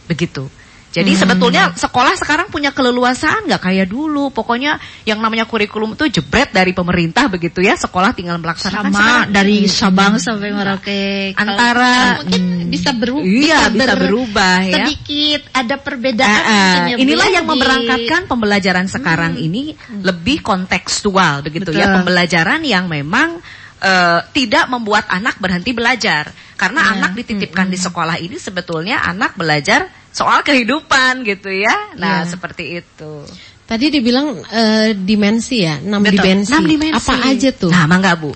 [0.10, 0.50] Begitu.
[0.96, 1.22] Jadi Hmm.
[1.28, 4.32] sebetulnya sekolah sekarang punya keleluasaan nggak kayak dulu.
[4.32, 7.76] Pokoknya yang namanya kurikulum itu jebret dari pemerintah begitu ya.
[7.76, 9.28] Sekolah tinggal melaksanakan sama sekarang.
[9.36, 11.36] dari Sabang sampai Merauke.
[11.36, 13.28] Kalau Antara- mungkin bisa berubah.
[13.28, 14.76] Iya, bisa berubah ya.
[14.88, 16.76] Sedikit ada perbedaan.
[16.88, 21.96] Ya, Bu, inilah ya, yang di- memberangkatkan pembelajaran sekarang ini lebih kontekstual begitu ya Betul.
[22.08, 23.44] pembelajaran yang memang
[23.82, 26.90] eh, tidak membuat anak berhenti belajar karena Ya.
[26.96, 32.30] anak dititipkan di sekolah ini sebetulnya anak belajar soal kehidupan gitu ya nah Ya.
[32.32, 33.14] seperti itu
[33.66, 36.22] Tadi dibilang eh, dimensi ya, enam Betul.
[36.22, 36.54] dimensi.
[36.54, 36.98] Enam dimensi.
[37.02, 37.74] Apa aja tuh?
[37.74, 38.30] nah mangga bu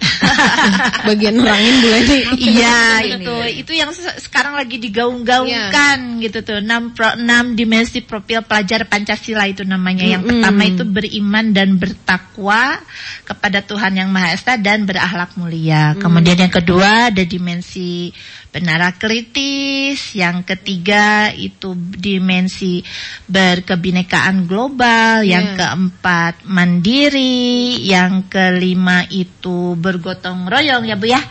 [1.07, 1.87] Bagian nerangin Bu.
[2.49, 3.21] Iya ini.
[3.21, 8.89] itu itu yang se- sekarang lagi digaung-gaungkan gitu tuh enam pro, enam dimensi profil pelajar
[8.89, 10.41] Pancasila itu namanya yang Mm-mm.
[10.41, 12.81] pertama itu beriman dan bertakwa
[13.23, 18.09] kepada Tuhan yang Maha Esa dan berakhlak mulia kemudian yang kedua ada dimensi
[18.49, 22.81] penara kritis yang ketiga itu dimensi
[23.29, 25.57] berkebinekaan global yang Iya.
[25.57, 31.21] keempat mandiri yang kelima itu bergotong royong ya Bu ya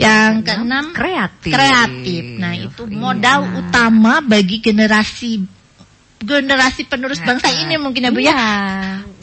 [0.00, 2.22] yang keenam kreatif kreatif.
[2.40, 2.96] Nah, itu Iya.
[2.96, 5.44] modal utama bagi generasi
[6.24, 8.40] generasi penerus bangsa ini mungkin ya Bu ya.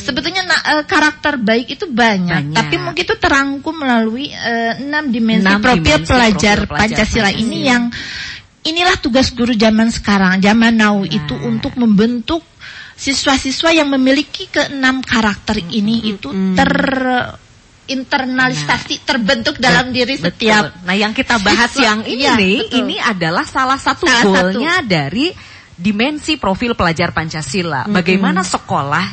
[0.02, 2.58] Sebetulnya eh, karakter baik itu banyak, Banyak.
[2.58, 7.30] tapi mungkin itu terangkum melalui eh, enam dimensi profil pelajar pelajar Pancasila Pancasila.
[7.32, 7.84] ini yang
[8.62, 11.10] inilah tugas guru zaman sekarang, zaman now Nah.
[11.10, 12.42] itu untuk membentuk
[12.94, 16.70] siswa-siswa yang memiliki keenam karakter ini itu ter
[17.92, 20.26] internalisasi terbentuk dalam diri Betul.
[20.32, 21.84] setiap Nah, yang kita bahas siswa.
[21.92, 22.78] yang ini Iya, nih, betul.
[22.80, 25.34] ini adalah salah satu Salah goalnya dari
[25.76, 27.90] dimensi profil pelajar Pancasila.
[27.90, 29.06] Bagaimana sekolah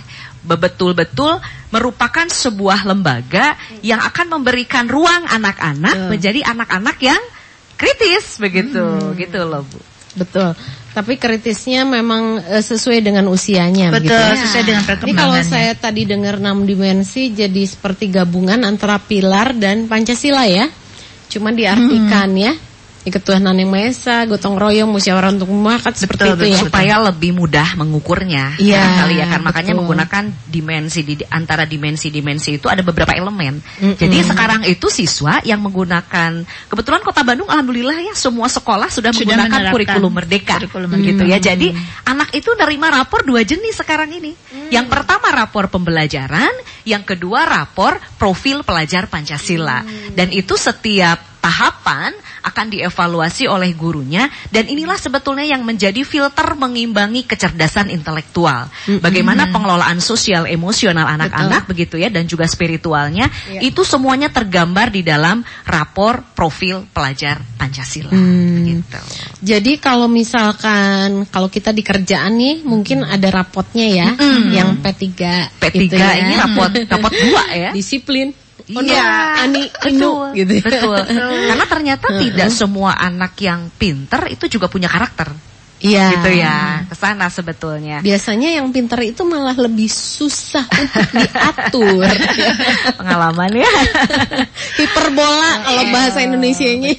[0.57, 1.37] betul-betul
[1.69, 3.53] merupakan sebuah lembaga
[3.85, 7.21] yang akan memberikan ruang anak-anak menjadi anak-anak yang
[7.77, 8.81] kritis begitu,
[9.15, 9.79] gitu loh Bu.
[10.19, 10.51] Betul.
[10.97, 14.35] Tapi kritisnya memang eh, sesuai dengan usianya betul gitu ya.
[14.35, 14.99] sesuai dengan Ini kalau
[15.39, 15.45] perkembangannya.
[15.47, 20.67] saya tadi dengar enam dimensi jadi seperti gabungan antara pilar dan Pancasila ya.
[21.29, 22.45] Cuma diartikan Hmm.
[22.51, 22.53] ya.
[23.11, 26.51] Ketuhanan yang Maha Esa, gotong royong, musyawarah untuk muakat seperti Betul, itu ya.
[26.57, 26.65] betul.
[26.69, 29.81] supaya lebih mudah mengukurnya Iya, kali ya kan makanya betul.
[29.85, 33.61] menggunakan dimensi di antara dimensi-dimensi itu ada beberapa elemen.
[33.97, 39.37] Jadi sekarang itu siswa yang menggunakan kebetulan Kota Bandung alhamdulillah ya semua sekolah sudah, Sudah
[39.39, 41.33] menggunakan kurikulum merdeka kurikulum gitu merdeka.
[41.33, 41.39] ya.
[41.41, 41.69] Jadi
[42.05, 44.33] anak itu nerima rapor dua jenis sekarang ini.
[44.69, 46.53] Yang pertama rapor pembelajaran,
[46.85, 49.81] yang kedua rapor profil pelajar Pancasila.
[50.13, 52.11] Dan itu setiap tahapan
[52.49, 58.73] akan dievaluasi oleh gurunya dan inilah sebetulnya yang menjadi filter mengimbangi kecerdasan intelektual.
[59.01, 63.29] Bagaimana pengelolaan sosial emosional anak-anak begitu ya dan juga spiritualnya
[63.61, 68.13] itu semuanya tergambar di dalam rapor profil pelajar Pancasila
[68.65, 69.01] gitu.
[69.43, 74.09] Jadi kalau misalkan kalau kita di kerjaan nih mungkin ada rapotnya ya
[74.57, 75.05] yang P3
[75.59, 76.11] P3 gitu ya.
[76.19, 77.71] ini rapot rapot dua ya.
[77.77, 78.48] disiplin.
[78.69, 79.05] Oh, Iya,
[79.49, 80.65] ani inu gitu ya.
[80.65, 81.01] betul.
[81.49, 85.33] Karena ternyata tidak semua anak yang pinter itu juga punya karakter,
[85.81, 86.13] Iya.
[86.13, 86.85] gitu ya.
[86.85, 88.05] Ke sana sebetulnya.
[88.05, 92.05] Biasanya yang pintar itu malah lebih susah untuk diatur.
[93.01, 93.73] Pengalaman ya.
[94.79, 96.93] Hiperbola kalau bahasa Indonesianya.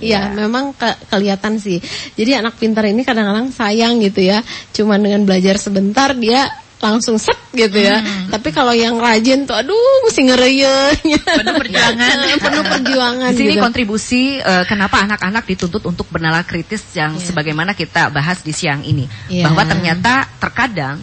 [0.00, 1.76] Iya, memang ke- kelihatan sih.
[2.16, 4.40] Jadi anak pintar ini kadang-kadang sayang gitu ya.
[4.72, 6.48] Cuman dengan belajar sebentar dia
[6.82, 8.02] langsung set gitu ya.
[8.28, 10.90] Tapi kalau yang rajin tuh aduh mesti ngereyeh.
[11.22, 12.16] Penuh perjuangan.
[12.44, 13.62] Penuh perjuangan Di sini gitu.
[13.62, 19.08] kontribusi eh, kenapa anak-anak dituntut untuk bernalar kritis yang sebagaimana kita bahas di siang ini.
[19.30, 19.48] Iya.
[19.48, 21.00] Bahwa ternyata terkadang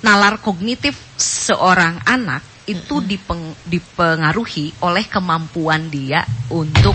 [0.00, 6.94] nalar kognitif seorang anak itu dipeng- dipengaruhi oleh kemampuan dia untuk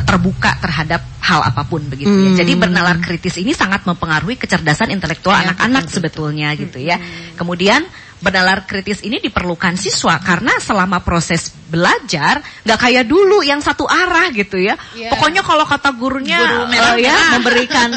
[0.00, 2.30] terbuka terhadap hal apa pun begitu ya.
[2.32, 2.38] Hmm.
[2.40, 6.96] Jadi bernalar kritis ini sangat mempengaruhi kecerdasan intelektual Ya, anak-anak sebetulnya gitu ya.
[7.36, 7.84] Kemudian
[8.22, 14.28] bernalar kritis ini diperlukan siswa karena selama proses belajar nggak kayak dulu yang satu arah
[14.30, 14.76] gitu ya.
[14.92, 15.16] Iya.
[15.16, 17.00] Pokoknya kalau kata gurunya Guru eh, merah-merah.
[17.00, 17.88] ya memberikan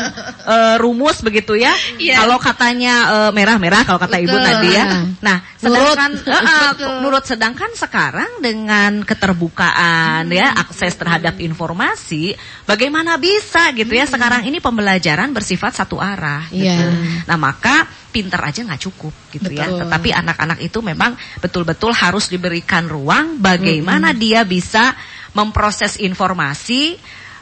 [0.48, 1.76] eh, rumus begitu ya.
[2.00, 2.24] Iya.
[2.24, 2.96] Kalau katanya
[3.36, 4.48] merah-merah kalau kata Ibu Betul.
[4.48, 4.86] tadi ya.
[5.20, 6.32] Nah, sedangkan Nurut.
[6.32, 6.96] eh, eh, Betul.
[7.04, 12.34] nurut sedangkan sekarang dengan keterbukaan ya akses terhadap informasi
[12.64, 16.64] bagaimana bisa gitu ya sekarang ini pembelajaran bersifat satu arah gitu.
[16.66, 17.26] Iya.
[17.28, 17.84] Nah, maka
[18.16, 19.68] pinter aja nggak cukup gitu ya.
[19.68, 19.80] Betul.
[19.84, 23.36] Tetapi anak-anak itu memang betul-betul harus diberikan ruang
[23.66, 24.94] bagaimana dia bisa
[25.34, 26.96] memproses informasi,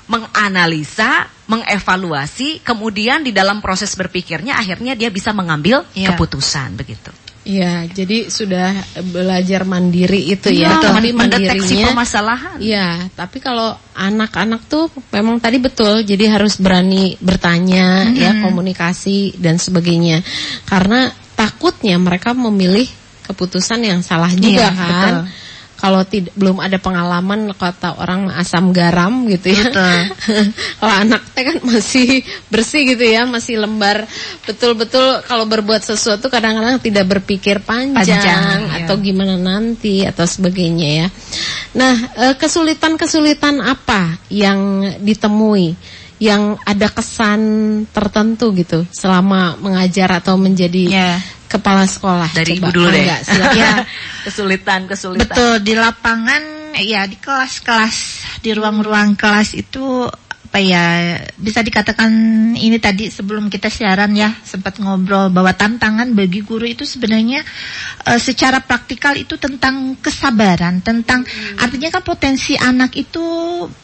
[0.08, 6.16] menganalisa, mengevaluasi, kemudian di dalam proses berpikirnya akhirnya dia bisa mengambil Iya.
[6.16, 7.12] keputusan begitu.
[7.44, 8.72] Iya, jadi sudah
[9.12, 10.80] belajar mandiri itu ya.
[10.80, 12.56] Iya, Tapi mendeteksi permasalahan.
[12.64, 19.60] Iya, tapi kalau anak-anak tuh memang tadi betul, jadi harus berani bertanya, ya komunikasi dan
[19.60, 20.24] sebagainya.
[20.64, 22.88] Karena takutnya mereka memilih
[23.28, 24.88] keputusan yang salah juga Iya, kan.
[24.88, 25.24] betul.
[25.84, 29.68] Kalau tidak belum ada pengalaman kata orang asam garam gitu ya.
[30.80, 34.08] Kalau anak teh kan masih bersih gitu ya, masih lembar.
[34.48, 38.88] Betul-betul kalau berbuat sesuatu kadang-kadang tidak berpikir panjang, Panjang, iya.
[38.88, 41.08] atau gimana nanti atau sebagainya ya.
[41.76, 45.76] Nah, eh, kesulitan-kesulitan apa yang ditemui
[46.24, 47.42] yang ada kesan
[47.92, 51.12] tertentu gitu selama mengajar atau menjadi Ya.
[51.52, 52.32] kepala sekolah?
[52.32, 53.06] Dari Coba, Ibu dulu deh.
[53.28, 53.56] Silakan.
[53.60, 53.74] Ya.
[54.24, 55.28] kesulitan, kesulitan.
[55.28, 56.44] Betul di lapangan
[56.80, 57.96] ya di kelas-kelas
[58.40, 60.08] di ruang-ruang kelas itu
[60.54, 62.14] apa ya bisa dikatakan
[62.54, 67.42] ini tadi sebelum kita siaran ya sempat ngobrol bahwa tantangan bagi guru itu sebenarnya
[68.06, 71.26] eh, secara praktikal itu tentang kesabaran tentang
[71.58, 73.26] artinya kan potensi anak itu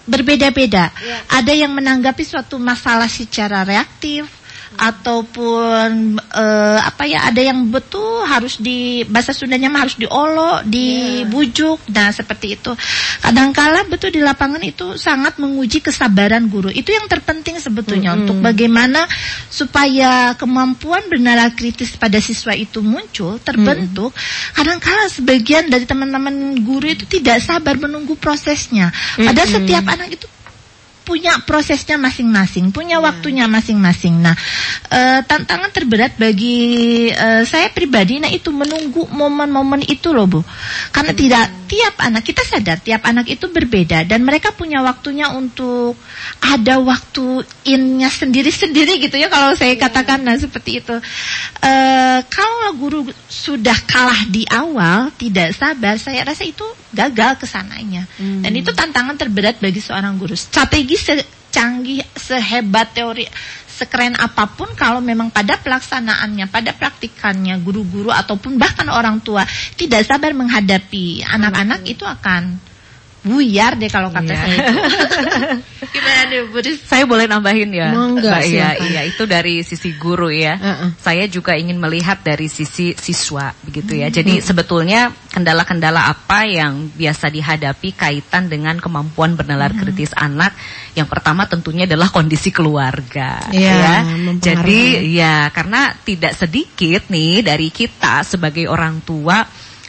[0.06, 0.94] berbeda-beda.
[1.34, 4.39] Ada yang menanggapi suatu masalah secara reaktif
[4.78, 11.82] ataupun eh, apa ya ada yang betul harus di bahasa Sundanya mah harus diolok, dibujuk.
[11.90, 12.72] Nah, seperti itu.
[13.24, 16.70] Kadangkala betul di lapangan itu sangat menguji kesabaran guru.
[16.70, 19.10] Itu yang terpenting sebetulnya untuk bagaimana
[19.50, 24.14] supaya kemampuan bernalar kritis pada siswa itu muncul, terbentuk.
[24.54, 28.94] Kadangkala sebagian dari teman-teman guru itu tidak sabar menunggu prosesnya.
[29.18, 30.28] Padahal setiap anak itu
[31.10, 34.22] punya prosesnya masing-masing, punya waktunya masing-masing.
[34.22, 34.38] Nah,
[34.94, 40.46] eh, tantangan terberat bagi eh, saya pribadi, nah itu menunggu momen-momen itu loh bu,
[40.94, 45.94] karena tidak tiap anak kita sadar tiap anak itu berbeda dan mereka punya waktunya untuk
[46.42, 50.96] ada waktu innya sendiri-sendiri gitu ya kalau saya katakan nah seperti itu.
[51.60, 58.04] Eh, kalau guru sudah kalah di awal, tidak sabar, saya rasa itu gagal ke sananya.
[58.18, 60.34] Dan itu tantangan terberat bagi seorang guru.
[60.34, 63.26] Strategi secanggih, sehebat teori,
[63.66, 69.48] sekeren apa pun kalau memang pada pelaksanaannya, pada praktikannya guru-guru ataupun bahkan orang tua
[69.80, 72.69] tidak sabar menghadapi anak-anak itu akan
[73.20, 74.40] buyar deh kalau kata Iya.
[74.40, 74.56] saya.
[74.56, 74.76] itu.
[75.96, 76.80] Gimana nih Bu Ris?
[76.86, 80.56] Saya boleh nambahin ya, Monggo, Mbak Iya, iya itu dari sisi guru ya.
[80.56, 80.90] Heeh.
[81.02, 84.08] Saya juga ingin melihat dari sisi siswa begitu ya.
[84.08, 90.54] Jadi sebetulnya kendala-kendala apa yang biasa dihadapi kaitan dengan kemampuan bernalar kritis anak?
[90.94, 93.96] Yang pertama tentunya adalah kondisi keluarga Iya, ya.
[94.40, 99.42] Jadi ya karena tidak sedikit nih dari kita sebagai orang tua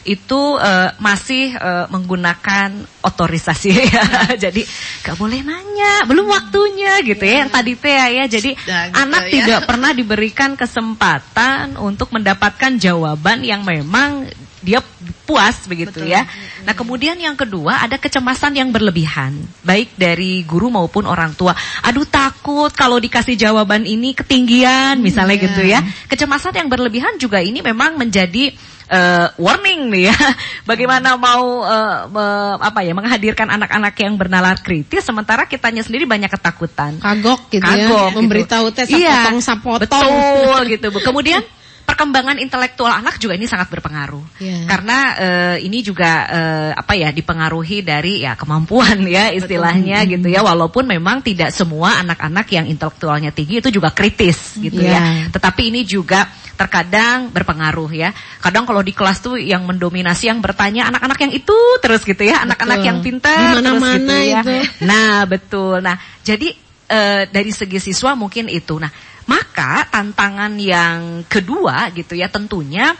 [0.05, 2.73] itu eh, masih eh, menggunakan
[3.05, 4.05] otorisasi ya.
[4.37, 4.65] Jadi
[5.05, 7.45] gak boleh nanya, belum waktunya gitu ya.
[7.45, 8.25] Yang tadi teh ya.
[8.25, 9.31] Jadi Nah, gitu anak ya.
[9.31, 14.25] tidak pernah diberikan kesempatan untuk mendapatkan jawaban yang memang
[14.61, 14.79] dia
[15.25, 16.29] puas begitu ya.
[16.63, 19.33] Nah, kemudian yang kedua ada kecemasan yang berlebihan,
[19.65, 21.57] baik dari guru maupun orang tua.
[21.81, 25.45] Aduh takut kalau dikasih jawaban ini ketinggian misalnya iya.
[25.49, 25.79] gitu ya.
[26.05, 28.53] Kecemasan yang berlebihan juga ini memang menjadi
[28.91, 30.17] eh, warning nih ya.
[30.69, 36.29] Bagaimana mau eh, me- apa ya menghadirkan anak-anak yang bernalar kritis sementara kitanya sendiri banyak
[36.29, 37.01] ketakutan.
[37.01, 38.17] Kagok gitu ya, Kagok gitu.
[38.21, 39.89] memberitahu Iya, sapotong-sapotong.
[39.89, 40.87] Betul gitu.
[41.01, 41.41] Kemudian
[41.85, 44.41] perkembangan intelektual anak juga ini sangat berpengaruh.
[44.41, 44.65] Iya.
[44.65, 50.41] Karena eh, ini juga eh, apa ya dipengaruhi dari ya kemampuan ya istilahnya gitu ya.
[50.41, 54.97] Walaupun memang tidak semua anak-anak yang intelektualnya tinggi itu juga kritis gitu Iya.
[54.97, 55.01] ya.
[55.33, 58.09] Tetapi ini juga terkadang berpengaruh ya.
[58.37, 62.45] Kadang kalau di kelas tuh yang mendominasi yang bertanya anak-anak yang itu terus gitu ya,
[62.45, 62.87] anak-anak Betul.
[62.87, 64.41] yang pintar terus gitu ya.
[64.45, 64.55] itu.
[64.85, 65.81] Nah, betul.
[65.81, 66.53] Nah, jadi
[66.91, 68.77] eh, dari segi siswa mungkin itu.
[68.77, 68.91] Nah,
[69.29, 72.97] maka tantangan yang kedua gitu ya tentunya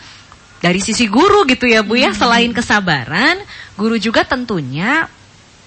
[0.61, 3.41] dari sisi guru gitu ya Bu ya, selain kesabaran,
[3.73, 5.09] guru juga tentunya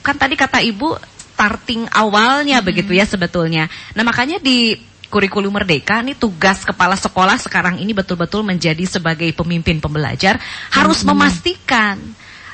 [0.06, 0.94] kan tadi kata Ibu
[1.34, 3.66] starting awalnya begitu ya sebetulnya.
[3.98, 4.78] Nah, makanya di
[5.10, 10.38] kurikulum merdeka ini tugas kepala sekolah sekarang ini betul-betul menjadi sebagai pemimpin pembelajar
[10.70, 11.98] harus memastikan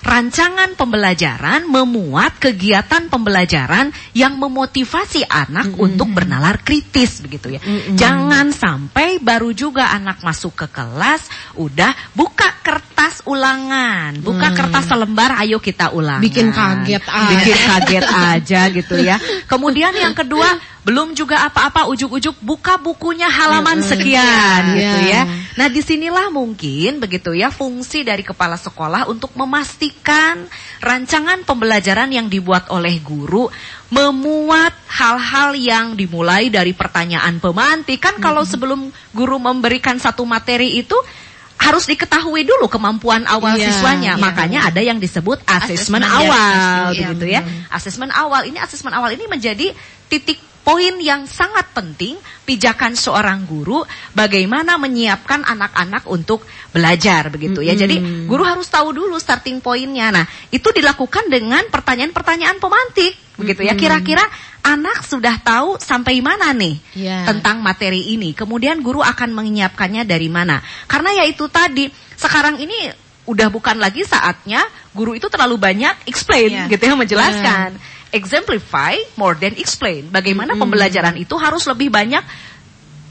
[0.00, 7.60] rancangan pembelajaran memuat kegiatan pembelajaran yang memotivasi anak untuk bernalar kritis begitu ya.
[7.94, 15.36] Jangan sampai baru juga anak masuk ke kelas udah buka kertas ulangan, buka kertas selembar
[15.44, 16.24] ayo kita ulangan.
[16.24, 17.30] Bikin kaget aja.
[17.32, 19.16] Bikin kaget aja gitu ya.
[19.52, 20.60] Kemudian yang kedua
[20.90, 25.22] belum juga apa-apa ujuk-ujuk buka bukunya halaman sekian gitu Iya.
[25.22, 25.22] ya.
[25.55, 30.50] Nah, di sinilah mungkin begitu ya fungsi dari kepala sekolah untuk memastikan
[30.83, 33.46] rancangan pembelajaran yang dibuat oleh guru
[33.94, 38.03] memuat hal-hal yang dimulai dari pertanyaan pemantik.
[38.03, 40.98] Kan kalau sebelum guru memberikan satu materi itu
[41.55, 44.18] harus diketahui dulu kemampuan awal Iya, siswanya.
[44.18, 44.22] iya.
[44.26, 47.40] Makanya ada yang disebut asesmen Asesmen awal iya, begitu ya.
[47.70, 49.70] Asesmen awal ini asesmen awal ini menjadi
[50.11, 53.81] titik poin yang sangat penting pijakan seorang guru
[54.12, 56.44] bagaimana menyiapkan anak-anak untuk
[56.75, 57.73] belajar begitu ya.
[57.73, 60.12] Jadi guru harus tahu dulu starting pointnya.
[60.12, 63.73] Nah, itu dilakukan dengan pertanyaan-pertanyaan pemantik begitu ya.
[63.73, 64.23] Kira-kira
[64.61, 67.25] anak sudah tahu sampai mana nih Iya.
[67.33, 68.37] tentang materi ini.
[68.37, 70.61] Kemudian guru akan menyiapkannya dari mana?
[70.85, 71.88] Karena ya itu tadi
[72.20, 72.92] sekarang ini
[73.25, 76.64] udah bukan lagi saatnya guru itu terlalu banyak explain Iya.
[76.68, 77.70] gitu ya menjelaskan.
[78.11, 80.11] Exemplify more than explain.
[80.11, 82.22] Bagaimana pembelajaran itu harus lebih banyak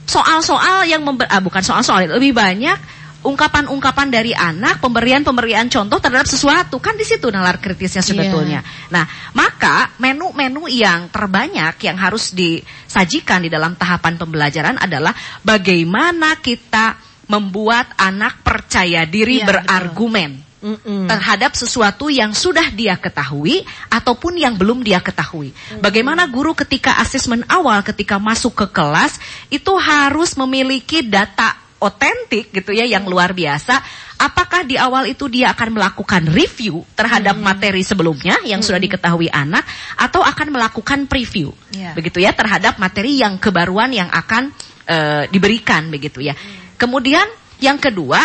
[0.10, 6.80] soal-soal yang member, ah, bukan soal-soal lebih banyak ungkapan-ungkapan dari anak, pemberian-pemberian contoh terhadap sesuatu
[6.80, 8.64] kan di situ nalar kritisnya sebetulnya.
[8.96, 9.04] Nah,
[9.36, 15.12] maka menu-menu yang terbanyak yang harus disajikan di dalam tahapan pembelajaran adalah
[15.44, 16.96] bagaimana kita
[17.30, 20.49] membuat anak percaya diri Iya, berargumen.
[20.60, 21.08] Mm-mm.
[21.08, 25.56] terhadap sesuatu yang sudah dia ketahui ataupun yang belum dia ketahui.
[25.80, 32.76] Bagaimana guru ketika asesmen awal ketika masuk ke kelas itu harus memiliki data otentik gitu
[32.76, 33.80] ya yang luar biasa.
[34.20, 39.64] Apakah di awal itu dia akan melakukan review terhadap materi sebelumnya yang sudah diketahui anak
[39.96, 41.56] atau akan melakukan preview.
[41.72, 41.96] Ya.
[41.96, 44.52] Begitu ya terhadap materi yang kebaruan yang akan
[44.92, 46.36] eh, diberikan begitu ya.
[46.76, 47.24] Kemudian
[47.64, 48.20] yang kedua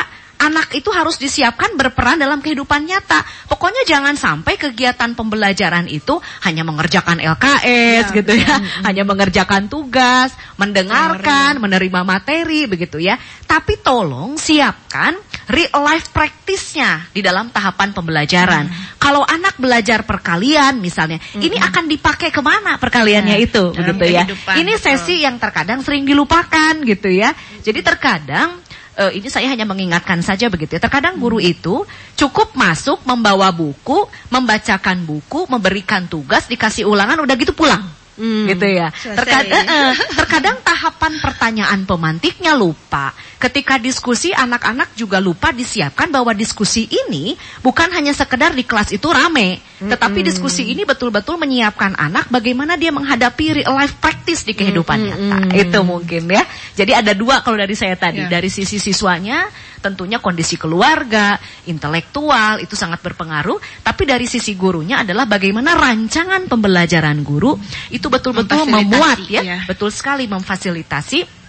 [0.45, 3.24] anak itu harus disiapkan berperan dalam kehidupan nyata.
[3.49, 11.59] Pokoknya jangan sampai kegiatan pembelajaran itu hanya mengerjakan LKS gitu ya, hanya mengerjakan tugas, mendengarkan,
[11.61, 13.16] menerima materi begitu ya.
[13.45, 15.16] Tapi tolong siapkan
[15.49, 18.97] real life practice-nya di dalam tahapan pembelajaran.
[18.97, 24.24] Kalau anak belajar perkalian misalnya, ini akan dipakai ke mana perkaliannya Nah, itu begitu ya.
[24.55, 24.84] Ini betul.
[24.84, 27.34] sesi yang terkadang sering dilupakan gitu ya.
[27.61, 28.62] Jadi terkadang
[28.99, 30.82] eh, ini saya hanya mengingatkan saja begitu ya.
[30.82, 31.82] Terkadang guru itu
[32.14, 37.82] cukup masuk membawa buku, membacakan buku, memberikan tugas, dikasih ulangan udah gitu pulang.
[38.14, 38.47] Hmm.
[38.47, 38.95] Gitu ya.
[38.95, 43.11] Terkadang, eh, terkadang tahapan pertanyaan pemantiknya lupa.
[43.35, 49.05] Ketika diskusi anak-anak juga lupa disiapkan bahwa diskusi ini bukan hanya sekedar di kelas itu
[49.11, 54.99] rame, tetapi diskusi ini betul-betul menyiapkan anak bagaimana dia menghadapi real life practice di kehidupan
[55.03, 55.37] nyata.
[55.53, 56.47] Itu mungkin ya.
[56.72, 58.30] Jadi ada dua kalau dari saya tadi, Ya.
[58.41, 59.45] dari sisi siswanya
[59.85, 61.37] tentunya kondisi keluarga,
[61.68, 67.53] intelektual itu sangat berpengaruh, tapi dari sisi gurunya adalah bagaimana rancangan pembelajaran guru
[67.93, 69.59] itu betul-betul memuat ya, ya.
[69.68, 71.43] betul sekali memfasilitasi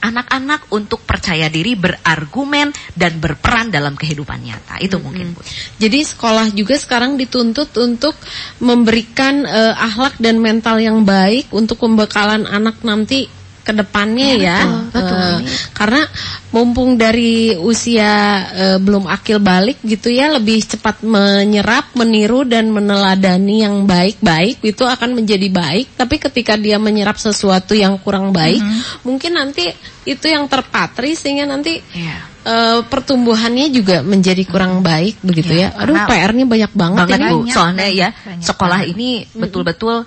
[0.00, 4.80] anak-anak untuk percaya diri, berargumen dan berperan dalam kehidupan nyata.
[4.80, 5.40] Itu mungkin Bu.
[5.78, 8.16] Jadi sekolah juga sekarang dituntut untuk
[8.58, 14.58] memberikan eh, akhlak dan mental yang baik untuk pembekalan anak nanti ke depannya ya.
[14.92, 15.38] Eh,
[15.72, 16.04] karena
[16.52, 18.12] mumpung dari usia
[18.52, 24.84] eh, belum akil balik gitu ya lebih cepat menyerap, meniru dan meneladani yang baik-baik itu
[24.84, 25.96] akan menjadi baik.
[25.96, 28.60] Tapi ketika dia menyerap sesuatu yang kurang baik,
[29.02, 29.64] mungkin nanti
[30.04, 32.16] itu yang terpatri sehingga nanti Iya.
[32.44, 35.80] eh, pertumbuhannya juga menjadi kurang baik begitu Ya, ya.
[35.80, 37.32] Aduh, PR-nya banyak banget, banget ini.
[37.32, 37.48] Bu.
[37.48, 38.92] Soalnya ya banyak sekolah banget.
[38.92, 40.04] ini betul-betul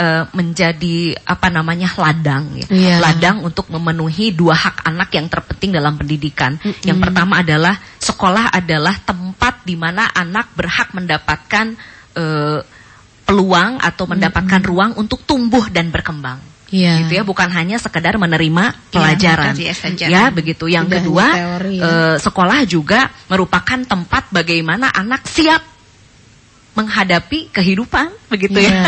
[0.00, 2.66] eh, menjadi apa namanya ladang ya.
[2.72, 2.96] Iya.
[3.04, 6.56] Ladang untuk memenuhi dua hak anak yang terpenting dalam pendidikan.
[6.80, 11.76] Yang pertama adalah sekolah adalah tempat di mana anak berhak mendapatkan
[12.16, 12.60] eh,
[13.28, 16.40] peluang atau mendapatkan ruang untuk tumbuh dan berkembang.
[16.70, 17.02] Iya.
[17.04, 19.54] Gitu ya, bukan hanya sekedar menerima pelajaran.
[19.58, 20.06] bukan saja.
[20.06, 20.70] ya, begitu.
[20.70, 21.86] Yang Tidak kedua, teori, ya.
[21.86, 25.62] eh, sekolah juga merupakan tempat bagaimana anak siap
[26.74, 28.70] menghadapi kehidupan begitu ya.
[28.70, 28.84] Iya.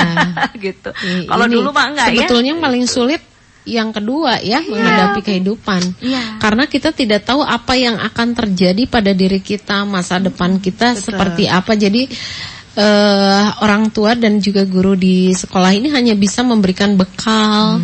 [0.71, 0.91] gitu.
[1.27, 2.25] Kalau dulu mah enggak ya.
[2.25, 3.23] sebetulnya paling sulit
[3.63, 6.03] yang kedua ya menghadapi kehidupan.
[6.03, 6.43] Iya.
[6.43, 11.47] karena kita tidak tahu apa yang akan terjadi pada diri kita masa depan kita seperti
[11.47, 11.79] apa.
[11.79, 12.11] Jadi
[12.77, 17.79] eh, orang tua dan juga guru di sekolah ini hanya bisa memberikan bekal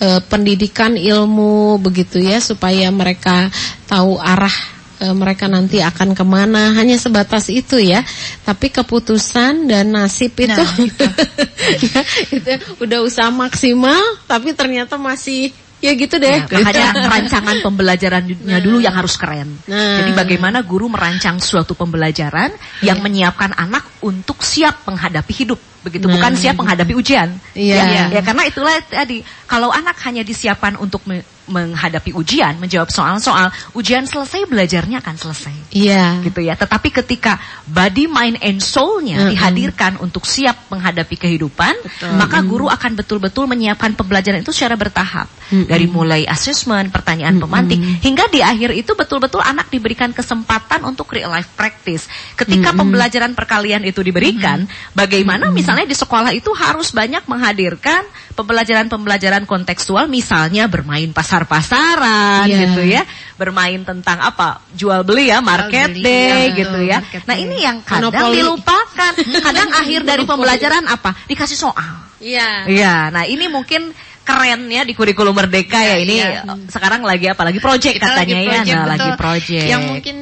[0.00, 3.52] eh, pendidikan ilmu begitu ya supaya mereka
[3.90, 6.76] tahu arah eh, mereka nanti akan ke mana.
[6.76, 8.04] Hanya sebatas itu ya.
[8.44, 10.66] Tapi keputusan dan nasib itu Nah,
[11.94, 16.44] ya, itu udah usaha maksimal tapi ternyata masih ya gitu deh.
[16.44, 19.56] Ya, makanya rancangan pembelajarannya dulu yang harus keren.
[19.66, 20.04] Nah.
[20.04, 22.52] Jadi bagaimana guru merancang suatu pembelajaran
[22.84, 26.20] yang menyiapkan anak untuk siap menghadapi hidup, begitu Nah.
[26.20, 27.28] bukan siap menghadapi ujian.
[27.56, 27.80] Iya.
[27.84, 33.50] Ya, ya karena itulah tadi kalau anak hanya disiapkan untuk me- menghadapi ujian, menjawab soal-soal,
[33.74, 35.74] ujian selesai belajarnya akan selesai.
[35.74, 36.54] iya gitu ya.
[36.54, 39.34] Tetapi ketika body, mind, and soul-nya Mm-mm.
[39.34, 41.74] dihadirkan untuk siap menghadapi kehidupan,
[42.14, 45.26] maka guru akan betul-betul menyiapkan pembelajaran itu secara bertahap.
[45.50, 51.34] Dari mulai assessment, pertanyaan pemantik, hingga di akhir itu betul-betul anak diberikan kesempatan untuk real
[51.34, 52.06] life practice.
[52.38, 58.02] Ketika pembelajaran perkalian itu diberikan, bagaimana misalnya di sekolah itu harus banyak menghadirkan
[58.34, 62.58] pembelajaran-pembelajaran kontekstual, misalnya bermain pasar-pasaran Iya.
[62.66, 63.02] gitu ya,
[63.36, 66.98] bermain tentang apa jual beli ya market beli, day iya, gitu ya.
[67.28, 67.44] Nah day.
[67.44, 68.36] ini yang kadang Monopoli.
[68.40, 69.12] dilupakan.
[69.50, 71.12] Kadang akhir dari pembelajaran apa?
[71.26, 71.92] Dikasih soal.
[72.20, 73.08] iya Iya.
[73.12, 73.90] Nah ini mungkin
[74.20, 76.44] keren ya di kurikulum merdeka ya ini iya.
[76.46, 78.90] eh, sekarang lagi apa lagi project Kita katanya ya project, nah betul.
[78.92, 80.16] lagi project Yang mungkin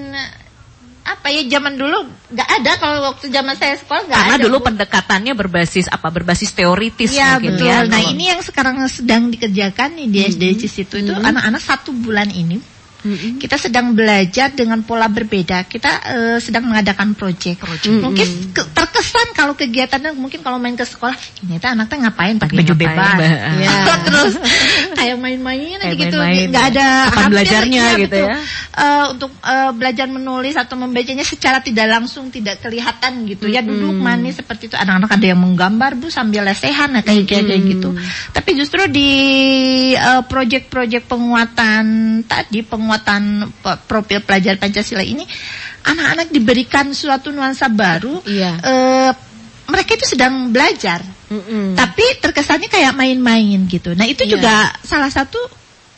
[1.09, 1.99] apa ya zaman dulu
[2.29, 4.45] nggak ada kalau waktu zaman saya sekolah nggak karena ada.
[4.45, 4.65] dulu Bu.
[4.69, 7.67] pendekatannya berbasis apa berbasis teoritis Iya mungkin betul.
[7.67, 11.91] ya Nah Kalau- ini yang sekarang sedang dikerjakan nih di SDC situ itu anak-anak satu
[11.93, 12.61] bulan ini
[13.39, 15.71] Kita sedang belajar dengan pola berbeda.
[15.71, 17.63] Kita eh, sedang mengadakan project.
[17.87, 21.15] Mungkin ke- terkesan kalau kegiatannya mungkin kalau main ke sekolah,
[21.47, 22.35] ini tuh anaknya ngapain?
[22.43, 23.17] Pakai baju bebas.
[23.59, 23.75] Ya.
[24.07, 24.35] Terus
[24.95, 26.47] kayak main-main aja gitu, main-main.
[26.53, 28.37] nggak ada Kapan hampir, belajarnya iya, gitu ya.
[28.79, 33.51] Eh, untuk eh, belajar menulis atau membacanya secara tidak langsung tidak kelihatan gitu.
[33.51, 34.77] Ya duduk manis seperti itu.
[34.79, 37.91] Anak-anak ada yang menggambar bu sambil lesehan nah, kayak kayak kayak gitu.
[38.31, 39.11] Tapi justru di
[39.99, 41.85] proyek-proyek penguatan
[42.27, 42.88] tadi penguatan
[43.61, 45.23] pe- profil pelajar Pancasila ini
[45.85, 48.53] anak-anak diberikan suatu nuansa baru Iya.
[48.61, 49.11] eh,
[49.69, 51.77] mereka itu sedang belajar Mm-mm.
[51.77, 53.93] tapi terkesannya kayak main-main gitu.
[53.93, 54.33] Nah itu Iya.
[54.33, 55.37] juga salah satu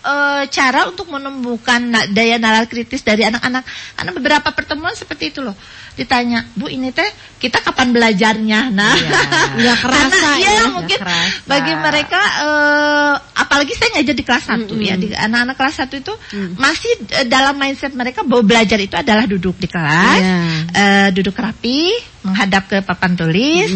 [0.01, 3.63] eh, cara untuk menumbuhkan daya nalar kritis dari anak-anak.
[3.95, 5.53] Karena beberapa pertemuan seperti itu loh.
[6.01, 7.05] Ditanya, Bu ini teh
[7.37, 8.73] kita kapan belajarnya?
[8.73, 8.97] Nah,
[9.61, 11.45] Nggak kerasa Karena, iya, ya, mungkin kerasa.
[11.45, 16.13] bagi mereka, eh, apalagi saya ngajar di kelas 1 ya, di anak-anak kelas 1 itu
[16.57, 20.37] masih eh, dalam mindset mereka bahwa belajar itu adalah duduk di kelas, Iya.
[20.73, 23.69] eh, duduk rapi, menghadap ke papan tulis,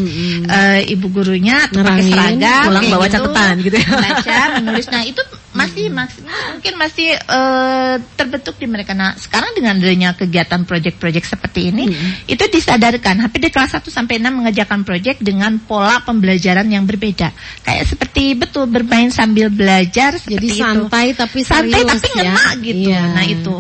[0.45, 3.89] eh, ibu gurunya atau pakai seragam, pulang bawa catatan gitu ya.
[3.91, 4.87] Baca, menulis.
[4.89, 5.21] Nah itu
[5.55, 8.93] masih maksimal, mungkin masih eh, terbentuk di mereka.
[8.93, 11.85] Nah sekarang dengan adanya kegiatan proyek-proyek seperti ini,
[12.25, 13.27] itu disadarkan.
[13.27, 17.33] Tapi di kelas 1 sampai 6 mengerjakan proyek dengan pola pembelajaran yang berbeda.
[17.65, 20.17] Kayak seperti betul bermain sambil belajar.
[20.19, 20.63] Jadi seperti itu.
[20.63, 22.23] santai tapi santai serius tapi ya.
[22.23, 22.89] ngena gitu.
[22.91, 23.03] Iya.
[23.15, 23.57] Nah itu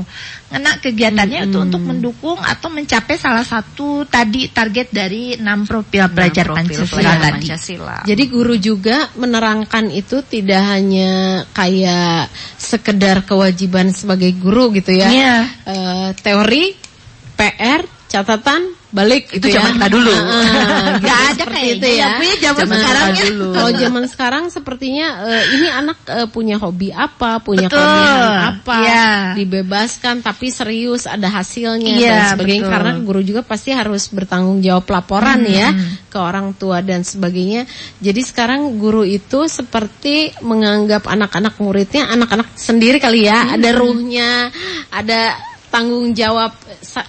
[0.55, 6.47] ngena kegiatannya itu untuk mendukung atau mencapai salah satu tadi target dari enam profil pelajar
[6.47, 7.47] Profil Pancasila pelajar tadi.
[7.51, 7.97] Pancasila.
[8.07, 15.11] Jadi guru juga menerangkan itu tidak hanya kayak sekedar kewajiban sebagai guru gitu ya.
[15.11, 15.37] Iya.
[15.67, 16.79] Eh, teori,
[17.35, 17.83] PR,
[18.15, 18.63] catatan,
[18.95, 19.77] balik Itu gitu zaman ya.
[19.83, 20.13] kita dulu.
[20.15, 21.99] Ah, ah, gitu, Nggak ada kayaknya itu ya.
[21.99, 23.25] ya, Bu, ya, zaman sekarang ya.
[23.27, 23.47] dulu.
[23.51, 27.83] Kalau zaman sekarang sepertinya eh, ini anak eh, punya hobi apa, punya Betul.
[27.83, 29.07] kelebihan apa, Iya.
[29.35, 32.75] dibebaskan tapi serius ada hasilnya Iya, dan sebagainya betul.
[32.79, 35.75] karena guru juga pasti harus bertanggung jawab laporan ya
[36.07, 37.67] ke orang tua dan sebagainya.
[37.99, 44.55] Jadi sekarang guru itu seperti menganggap anak-anak muridnya anak-anak sendiri kali ya, ada ruhnya,
[44.95, 45.35] ada
[45.75, 46.55] tanggung jawab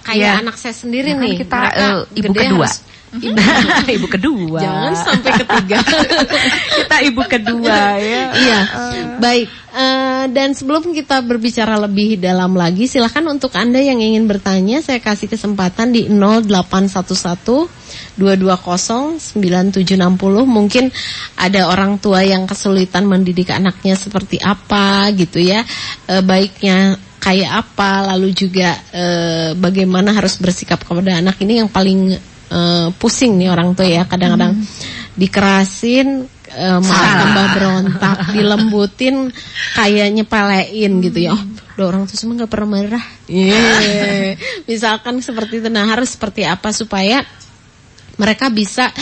[0.02, 0.42] kayak Iya.
[0.42, 1.36] anak saya sendiri kan nih.
[1.38, 2.66] kita, eh, ibu kedua.
[2.66, 2.82] harus-
[3.16, 3.38] Ibu,
[3.96, 4.60] ibu kedua.
[4.60, 5.78] jangan sampai ketiga.
[6.82, 8.22] kita ibu kedua ya.
[8.34, 8.58] Iya,
[9.16, 9.46] baik.
[9.72, 15.00] Eh, dan sebelum kita berbicara lebih dalam lagi, silahkan untuk anda yang ingin bertanya, saya
[15.00, 17.70] kasih kesempatan di 0811
[18.16, 20.44] 220 9760.
[20.44, 20.88] Mungkin
[21.36, 25.62] ada orang tua yang kesulitan mendidik anaknya seperti apa gitu ya,
[26.06, 32.14] Eh, baiknya kayak apa, lalu juga eh, bagaimana harus bersikap kepada anak ini yang paling
[32.50, 34.54] eh, pusing nih orang tua ya, kadang-kadang
[35.16, 39.32] dikerasin eh, malah tambah berontak, dilembutin
[39.74, 41.32] kayak nyepelein gitu ya.
[41.34, 41.42] Oh,
[41.76, 43.04] udah orang tuh semua nggak pernah marah.
[43.26, 44.36] Iya.
[44.70, 45.68] Misalkan seperti itu.
[45.68, 47.24] Nah, harus seperti apa supaya
[48.16, 48.92] mereka bisa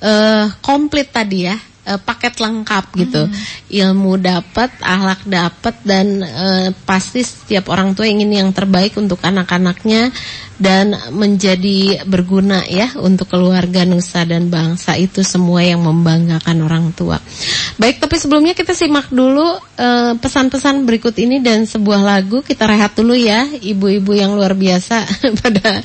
[0.00, 1.56] eh, komplit tadi ya.
[1.86, 3.22] Eh, paket lengkap gitu.
[3.70, 10.14] Ilmu dapat akhlak dapat dan eh, pasti setiap orang tua ingin yang terbaik untuk anak-anaknya
[10.62, 14.94] dan menjadi berguna ya untuk keluarga nusa dan bangsa.
[14.94, 17.18] Itu semua yang membanggakan orang tua.
[17.82, 22.46] Baik tapi sebelumnya kita simak dulu eh, pesan-pesan berikut ini dan sebuah lagu.
[22.46, 25.02] Kita rehat dulu ya ibu-ibu yang luar biasa
[25.42, 25.82] pada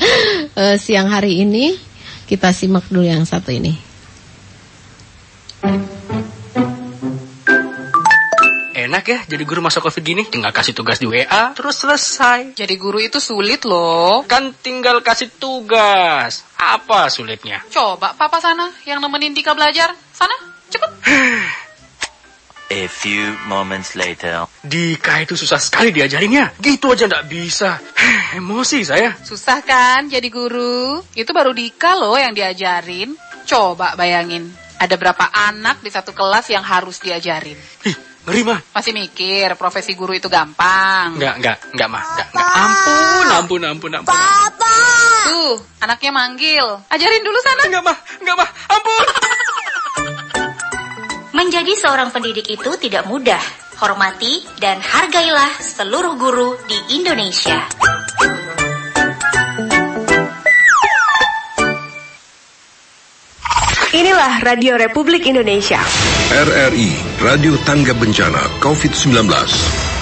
[0.54, 1.74] eh, siang hari ini.
[2.28, 3.87] Kita simak dulu yang satu ini
[8.88, 12.76] Enak ya jadi guru masa covid gini Tinggal kasih tugas di WA Terus selesai Jadi
[12.80, 14.24] guru itu sulit loh.
[14.24, 17.60] Kan tinggal kasih tugas Apa sulitnya?
[17.68, 19.92] Coba papa sana yang nemenin Dika belajar.
[20.16, 20.34] Sana,
[20.72, 20.88] cepet.
[22.68, 24.44] A few moments later.
[24.64, 27.84] Dika itu susah sekali diajarinnya Gitu aja ndak bisa
[28.40, 31.04] Emosi saya Susah kan jadi guru?
[31.12, 33.20] Itu baru Dika loh yang diajarin.
[33.48, 37.58] Coba bayangin, ada berapa anak di satu kelas yang harus diajarin?
[37.86, 37.96] Ih,
[38.30, 41.18] ngeri mah Masih mikir profesi guru itu gampang.
[41.18, 42.48] Enggak, enggak, enggak mah enggak, enggak.
[42.58, 44.16] Ampun, ampun, ampun, ampun
[45.28, 46.66] Tuh, anaknya manggil.
[46.88, 47.68] Ajarin dulu sana.
[47.68, 49.06] Enggak mah, enggak mah, ampun
[51.38, 53.42] Menjadi seorang pendidik itu tidak mudah.
[53.78, 57.62] Hormati dan hargailah seluruh guru di Indonesia.
[63.96, 65.80] Inilah Radio Republik Indonesia.
[66.28, 66.92] RRI
[67.24, 69.97] Radio Tangga Bencana COVID-19.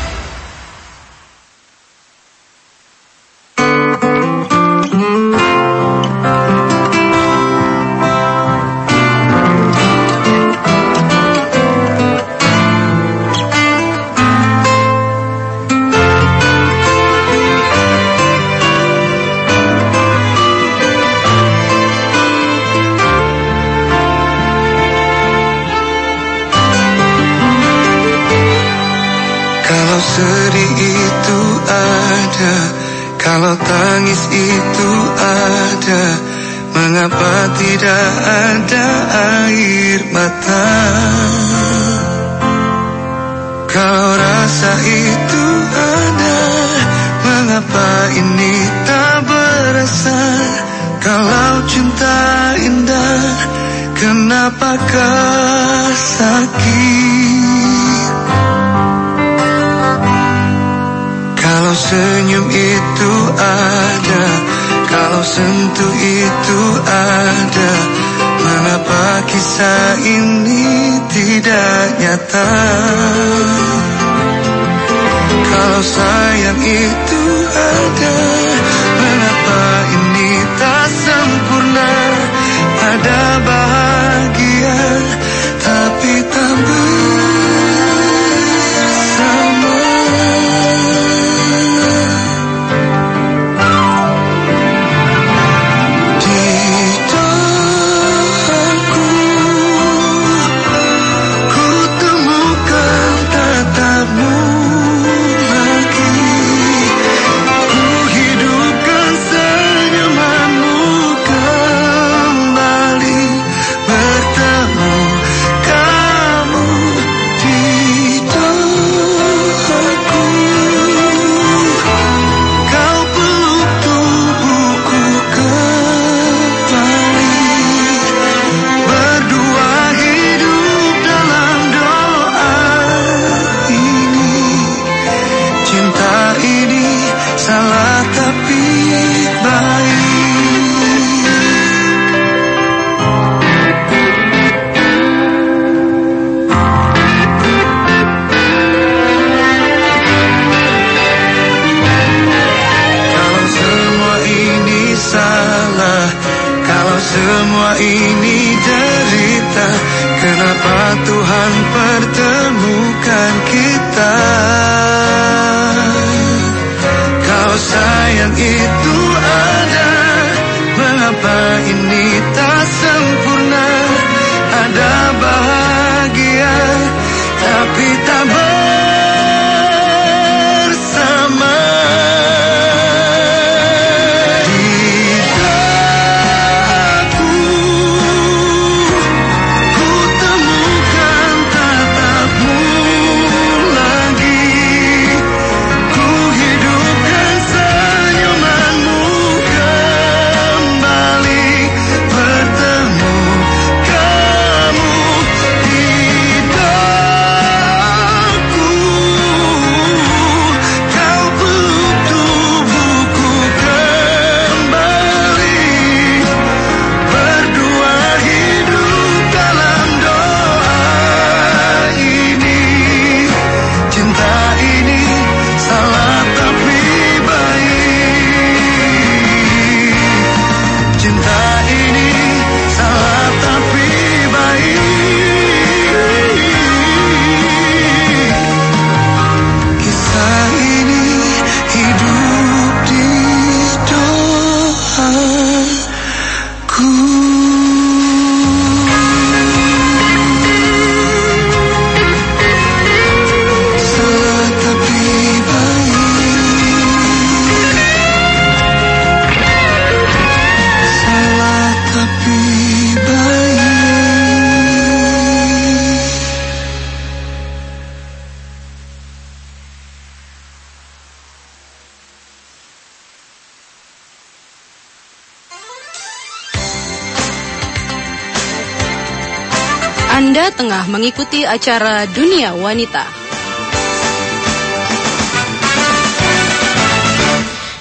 [280.53, 283.25] Tengah mengikuti acara Dunia Wanita.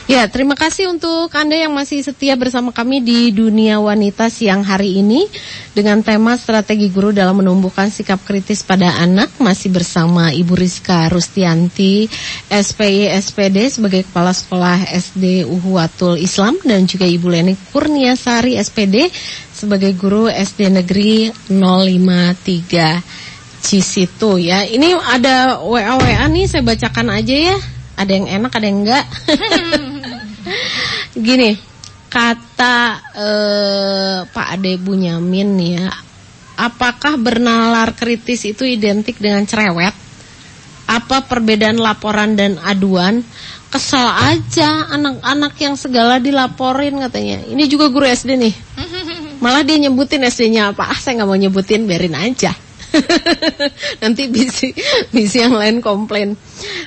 [0.05, 5.01] Ya, terima kasih untuk Anda yang masih setia bersama kami di Dunia Wanita siang hari
[5.01, 5.25] ini
[5.75, 12.07] dengan tema strategi guru dalam menumbuhkan sikap kritis pada anak masih bersama Ibu Rizka Rustianti
[12.47, 19.11] SPI SPD sebagai Kepala Sekolah SD Uhuatul Islam dan juga Ibu Leni Kurniasari SPD
[19.51, 24.63] sebagai guru SD Negeri 053 Cisitu ya.
[24.63, 27.57] Ini ada WA WA nih saya bacakan aja ya.
[27.99, 29.07] Ada yang enak ada yang enggak.
[31.27, 31.74] Gini,
[32.15, 32.77] kata
[33.19, 35.91] eh, Pak Ade Bunyamin ya,
[36.55, 39.91] apakah bernalar kritis itu identik dengan cerewet?
[40.87, 43.27] Apa perbedaan laporan dan aduan?
[43.75, 47.43] Kesel aja anak-anak yang segala dilaporin katanya.
[47.51, 48.55] Ini juga guru SD nih.
[49.43, 50.95] Malah dia nyebutin SD-nya apa?
[50.95, 52.55] Ah, saya nggak mau nyebutin, biarin aja.
[54.03, 54.71] Nanti bisi
[55.11, 56.39] bisi yang lain komplain.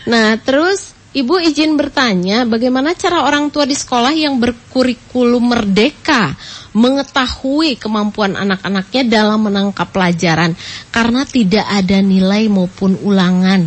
[0.08, 6.38] Nah, terus Ibu izin bertanya, bagaimana cara orang tua di sekolah yang berkurikulum merdeka
[6.78, 10.54] mengetahui kemampuan anak-anaknya dalam menangkap pelajaran
[10.94, 13.66] karena tidak ada nilai maupun ulangan?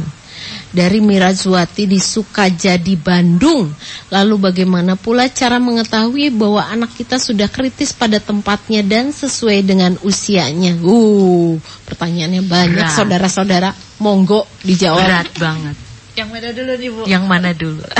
[0.70, 3.66] Dari Mirazwati di Sukajadi, Bandung.
[4.14, 9.98] Lalu bagaimana pula cara mengetahui bahwa anak kita sudah kritis pada tempatnya dan sesuai dengan
[10.06, 10.78] usianya?
[10.78, 11.58] Uh,
[11.90, 13.74] pertanyaannya banyak saudara-saudara.
[13.98, 15.02] Monggo dijawab.
[15.02, 15.89] Berat banget.
[16.20, 17.02] Yang mana dulu nih Bu?
[17.08, 17.84] Yang mana dulu?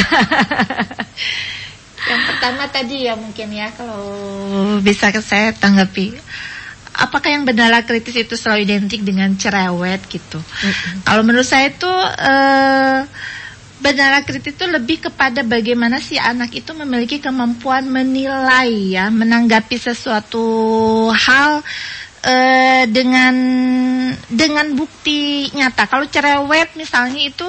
[2.10, 4.00] Yang pertama tadi ya mungkin ya kalau
[4.80, 6.16] bisa saya tanggapi.
[7.00, 10.36] Apakah yang bernala kritis itu selalu identik dengan cerewet gitu?
[11.06, 13.00] Kalau menurut saya itu eh,
[13.80, 20.44] bernala kritis itu lebih kepada bagaimana si anak itu memiliki kemampuan menilai ya, menanggapi sesuatu
[21.14, 21.64] hal
[22.26, 23.34] eh, dengan
[24.28, 25.88] dengan bukti nyata.
[25.88, 27.48] Kalau cerewet misalnya itu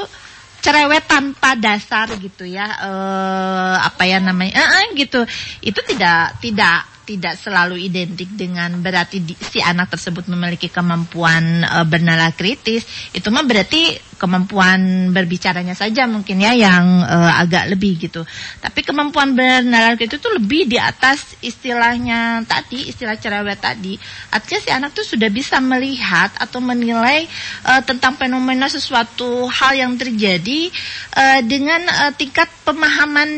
[0.61, 5.25] cerewet tanpa dasar gitu ya eh apa ya namanya eh, eh, gitu.
[5.65, 11.77] Itu tidak tidak tidak selalu identik dengan berarti di, si anak tersebut memiliki kemampuan e,
[11.83, 12.85] bernala kritis.
[13.11, 18.21] Itu mah berarti kemampuan berbicaranya saja mungkin ya yang e, agak lebih gitu
[18.61, 23.97] tapi kemampuan bernala kritis itu lebih di atas istilahnya tadi istilah cerewet tadi
[24.29, 27.25] artinya si anak tuh sudah bisa melihat atau menilai
[27.65, 30.69] e, tentang fenomena sesuatu hal yang terjadi
[31.17, 33.29] e, dengan e, tingkat pemahaman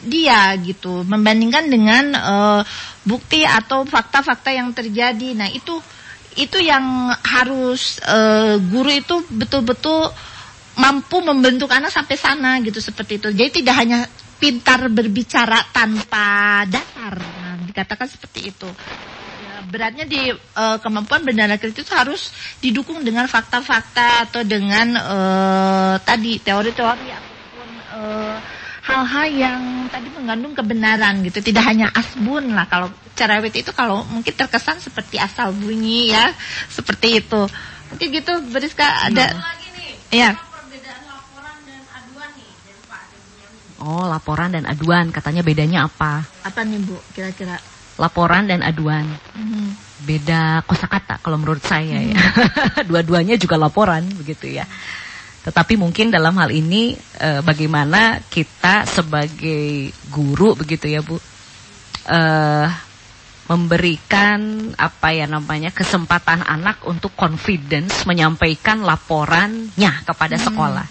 [0.00, 2.34] dia gitu membandingkan dengan e,
[3.06, 5.38] bukti atau fakta-fakta yang terjadi.
[5.38, 5.78] Nah, itu
[6.36, 8.18] itu yang harus e,
[8.68, 10.12] guru itu betul-betul
[10.76, 13.28] mampu membentuk anak sampai sana gitu seperti itu.
[13.32, 14.00] Jadi tidak hanya
[14.36, 17.16] pintar berbicara tanpa dasar.
[17.16, 18.68] Nah, dikatakan seperti itu.
[19.36, 22.28] Ya, beratnya di e, kemampuan bernada kritis itu harus
[22.60, 25.18] didukung dengan fakta-fakta atau dengan e,
[26.04, 28.00] tadi teori-teori ataupun e,
[28.86, 29.60] hal-hal yang
[29.90, 31.42] tadi mengandung kebenaran gitu.
[31.42, 32.70] Tidak hanya asbun lah.
[32.70, 36.30] Kalau cerewet itu kalau mungkin terkesan seperti asal bunyi ya
[36.70, 37.42] seperti itu.
[37.90, 39.34] Mungkin gitu Beriska ada
[40.10, 40.38] ya
[43.76, 45.14] Oh laporan dan aduan.
[45.14, 46.26] Katanya bedanya apa?
[46.42, 47.60] Apa nih Bu kira-kira?
[48.00, 49.06] Laporan dan aduan.
[49.34, 49.76] Hmm.
[49.96, 52.20] beda kosakata kalau menurut saya ya.
[52.88, 54.68] Dua-duanya juga laporan begitu ya
[55.46, 61.14] tetapi mungkin dalam hal ini e, bagaimana kita sebagai guru begitu ya Bu
[62.02, 62.20] e,
[63.46, 70.44] memberikan apa ya namanya kesempatan anak untuk confidence menyampaikan laporannya kepada hmm.
[70.50, 70.86] sekolah.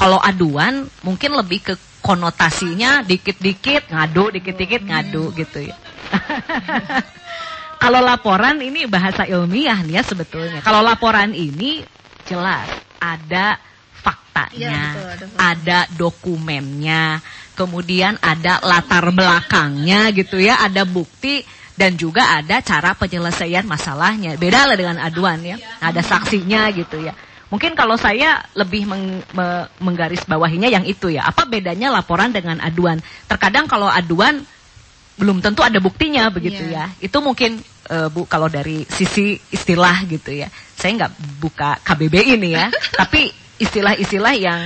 [0.00, 5.36] Kalau aduan mungkin lebih ke konotasinya dikit-dikit ngadu, dikit-dikit ngadu hmm.
[5.44, 5.76] gitu ya.
[7.84, 10.64] Kalau laporan ini bahasa ilmiah nih ya sebetulnya.
[10.64, 11.84] Kalau laporan ini
[12.24, 13.60] jelas ada
[14.00, 17.20] faktanya, ya, betul, ada, ada dokumennya,
[17.52, 21.44] kemudian ada latar belakangnya gitu ya, ada bukti
[21.76, 24.36] dan juga ada cara penyelesaian masalahnya.
[24.40, 27.12] Beda lah dengan aduan ya, ada saksinya gitu ya.
[27.50, 31.26] Mungkin kalau saya lebih meng, me, menggaris bawahinya yang itu ya.
[31.26, 33.02] Apa bedanya laporan dengan aduan?
[33.26, 34.38] Terkadang kalau aduan
[35.18, 36.86] belum tentu ada buktinya begitu yeah.
[36.94, 37.02] ya.
[37.10, 37.58] Itu mungkin
[37.90, 40.46] uh, Bu kalau dari sisi istilah gitu ya.
[40.78, 42.70] Saya nggak buka KBB ini ya,
[43.02, 44.60] tapi istilah-istilah yang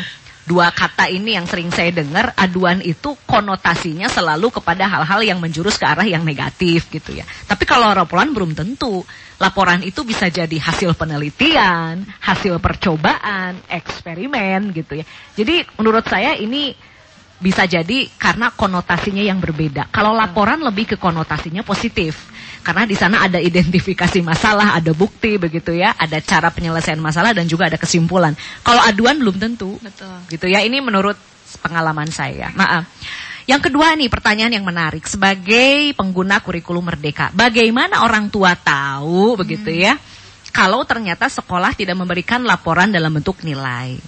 [0.44, 5.80] dua kata ini yang sering saya dengar aduan itu konotasinya selalu kepada hal-hal yang menjurus
[5.80, 7.24] ke arah yang negatif gitu ya.
[7.48, 9.02] Tapi kalau laporan belum tentu.
[9.34, 15.04] Laporan itu bisa jadi hasil penelitian, hasil percobaan, eksperimen gitu ya.
[15.34, 16.93] Jadi menurut saya ini
[17.44, 19.92] bisa jadi karena konotasinya yang berbeda.
[19.92, 22.32] Kalau laporan lebih ke konotasinya positif
[22.64, 27.44] karena di sana ada identifikasi masalah, ada bukti begitu ya, ada cara penyelesaian masalah dan
[27.44, 28.32] juga ada kesimpulan.
[28.64, 29.76] Kalau aduan belum tentu.
[29.84, 30.16] Betul.
[30.32, 30.64] Gitu ya.
[30.64, 31.20] Ini menurut
[31.60, 32.48] pengalaman saya.
[32.56, 32.88] Maaf.
[33.44, 37.28] Yang kedua nih pertanyaan yang menarik sebagai pengguna kurikulum merdeka.
[37.36, 39.84] Bagaimana orang tua tahu begitu hmm.
[39.84, 39.94] ya
[40.48, 44.00] kalau ternyata sekolah tidak memberikan laporan dalam bentuk nilai.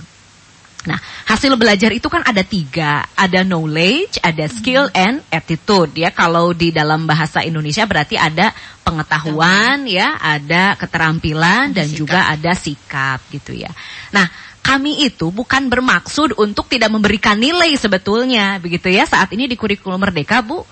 [0.87, 4.97] Nah, hasil belajar itu kan ada tiga, ada knowledge, ada skill, hmm.
[4.97, 5.91] and attitude.
[5.99, 8.55] Ya, kalau di dalam bahasa Indonesia berarti ada
[8.87, 11.99] pengetahuan, ya, ada keterampilan, dan sikap.
[11.99, 13.71] juga ada sikap, gitu ya.
[14.15, 14.31] Nah,
[14.63, 19.07] kami itu bukan bermaksud untuk tidak memberikan nilai sebetulnya, begitu ya.
[19.07, 20.63] Saat ini di kurikulum Merdeka, Bu,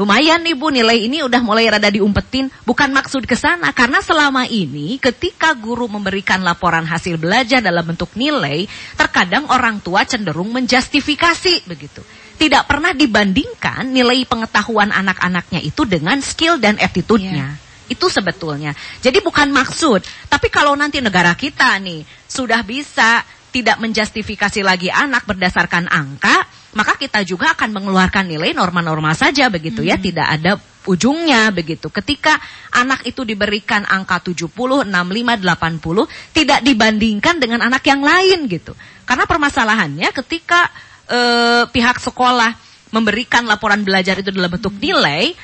[0.00, 2.48] Lumayan nih Bu nilai ini udah mulai rada diumpetin.
[2.64, 8.08] Bukan maksud ke sana karena selama ini ketika guru memberikan laporan hasil belajar dalam bentuk
[8.16, 8.64] nilai,
[8.96, 12.00] terkadang orang tua cenderung menjustifikasi begitu.
[12.40, 17.60] tidak pernah dibandingkan nilai pengetahuan anak-anaknya itu dengan skill dan attitude-nya.
[17.84, 18.72] Itu sebetulnya.
[19.04, 20.00] Jadi bukan maksud,
[20.32, 23.20] tapi kalau nanti negara kita nih sudah bisa
[23.52, 29.82] tidak menjustifikasi lagi anak berdasarkan angka, maka kita juga akan mengeluarkan nilai norma-norma saja begitu
[29.82, 30.54] ya, tidak ada
[30.86, 31.90] ujungnya begitu.
[31.90, 32.38] Ketika
[32.72, 38.72] anak itu diberikan angka 70, 65, 80, tidak dibandingkan dengan anak yang lain gitu.
[39.02, 40.70] Karena permasalahannya ketika
[41.10, 42.54] eh, pihak sekolah
[42.94, 45.34] memberikan laporan belajar itu dalam bentuk nilai,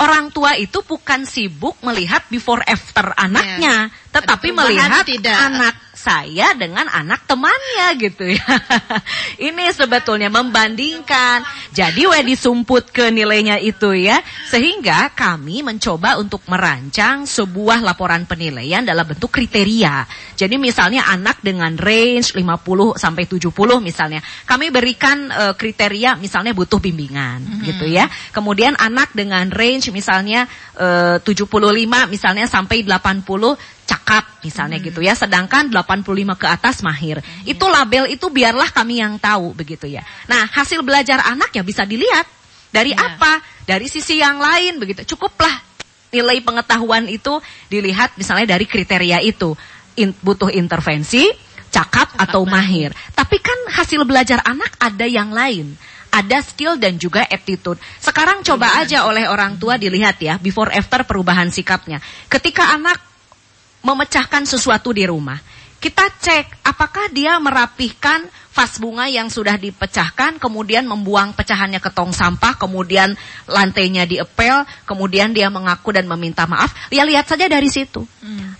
[0.00, 5.38] orang tua itu bukan sibuk melihat before after anaknya, tetapi perubahan melihat tidak.
[5.38, 5.74] anak
[6.04, 8.44] saya dengan anak temannya gitu ya.
[9.48, 11.40] Ini sebetulnya membandingkan.
[11.72, 14.20] Jadi we disumput ke nilainya itu ya.
[14.52, 20.04] Sehingga kami mencoba untuk merancang sebuah laporan penilaian dalam bentuk kriteria.
[20.36, 23.48] Jadi misalnya anak dengan range 50 sampai 70
[23.80, 24.20] misalnya.
[24.44, 28.12] Kami berikan eh, kriteria misalnya butuh bimbingan gitu ya.
[28.36, 30.44] Kemudian anak dengan range misalnya
[30.76, 31.48] eh, 75
[32.12, 35.12] misalnya sampai 80 cakap misalnya gitu ya.
[35.16, 37.20] Sedangkan 85 ke atas mahir.
[37.44, 40.02] Itu label itu biarlah kami yang tahu begitu ya.
[40.26, 42.26] Nah, hasil belajar anak ya bisa dilihat
[42.74, 43.38] dari apa?
[43.64, 45.06] Dari sisi yang lain begitu.
[45.14, 45.62] Cukuplah
[46.10, 47.38] nilai pengetahuan itu
[47.70, 49.54] dilihat misalnya dari kriteria itu.
[49.94, 51.30] In- butuh intervensi,
[51.70, 52.90] cakap atau mahir.
[53.14, 55.78] Tapi kan hasil belajar anak ada yang lain.
[56.10, 57.78] Ada skill dan juga attitude.
[57.98, 61.98] Sekarang coba aja oleh orang tua dilihat ya, before after perubahan sikapnya.
[62.30, 63.13] Ketika anak
[63.84, 65.36] memecahkan sesuatu di rumah.
[65.78, 68.24] Kita cek apakah dia merapihkan
[68.54, 73.12] vas bunga yang sudah dipecahkan, kemudian membuang pecahannya ke tong sampah, kemudian
[73.50, 76.70] lantainya diepel, kemudian dia mengaku dan meminta maaf.
[76.88, 78.06] Ya lihat saja dari situ.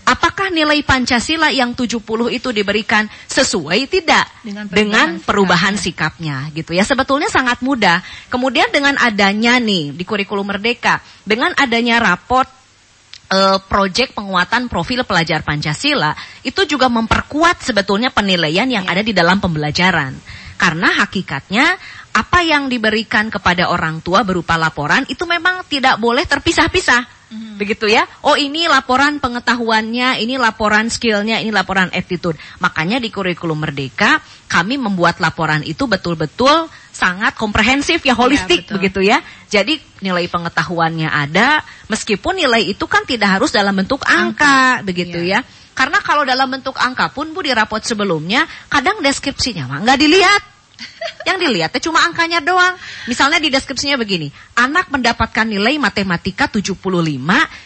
[0.05, 6.77] Apakah nilai Pancasila yang 70 itu diberikan sesuai tidak Dengan perubahan dengan perubahan sikapnya gitu
[6.77, 6.85] ya.
[6.85, 8.03] Sebetulnya sangat mudah.
[8.29, 12.64] Kemudian dengan adanya nih di kurikulum merdeka, dengan adanya raport
[13.31, 16.13] eh, proyek penguatan profil pelajar Pancasila
[16.45, 20.13] itu juga memperkuat sebetulnya penilaian yang ada di dalam pembelajaran.
[20.55, 21.75] Karena hakikatnya
[22.15, 27.15] apa yang diberikan kepada orang tua berupa laporan itu memang tidak boleh terpisah-pisah.
[27.59, 28.07] Begitu ya.
[28.23, 32.39] Oh ini laporan pengetahuannya, ini laporan skillnya, ini laporan attitude.
[32.63, 39.19] Makanya di kurikulum merdeka kami membuat laporan itu betul-betul sangat komprehensif ya holistik begitu ya.
[39.51, 41.59] Jadi nilai pengetahuannya ada
[41.91, 45.43] meskipun nilai itu kan tidak harus dalam bentuk angka, begitu ya.
[45.75, 50.54] Karena kalau dalam bentuk angka pun Bu di rapot sebelumnya kadang deskripsinya mah nggak dilihat.
[51.25, 52.77] Yang dilihat teh cuma angkanya doang.
[53.09, 56.77] Misalnya di deskripsinya begini, anak mendapatkan nilai matematika 75,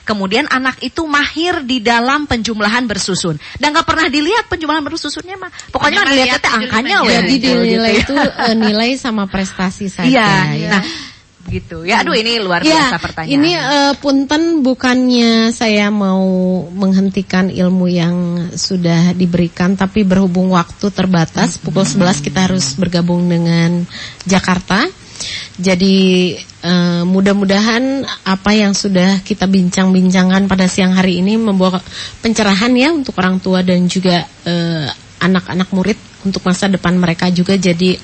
[0.08, 3.36] kemudian anak itu mahir di dalam penjumlahan bersusun.
[3.60, 5.52] Dan nggak pernah dilihat penjumlahan bersusunnya mah.
[5.76, 7.16] Pokoknya Pokoknya dilihat lihat teh aja angkanya di weh.
[7.20, 10.08] Jadi gitu, dinilai gitu itu eh, nilai sama prestasi saja.
[10.08, 10.32] Iya.
[10.56, 10.70] ya.
[10.80, 10.84] Nah,
[11.50, 12.06] gitu ya.
[12.06, 13.34] Aduh ini luar Ya, biasa pertanyaan.
[13.36, 16.22] Ini eh, punten bukannya saya mau
[16.70, 18.16] menghentikan ilmu yang
[18.54, 23.84] sudah diberikan tapi berhubung waktu terbatas pukul 11 kita harus bergabung dengan
[24.24, 24.86] Jakarta.
[25.60, 25.98] Jadi
[26.40, 31.82] eh, mudah-mudahan apa yang sudah kita bincang-bincangkan pada siang hari ini membawa
[32.24, 34.88] pencerahan ya untuk orang tua dan juga eh,
[35.20, 37.96] anak-anak murid untuk masa depan mereka juga jadi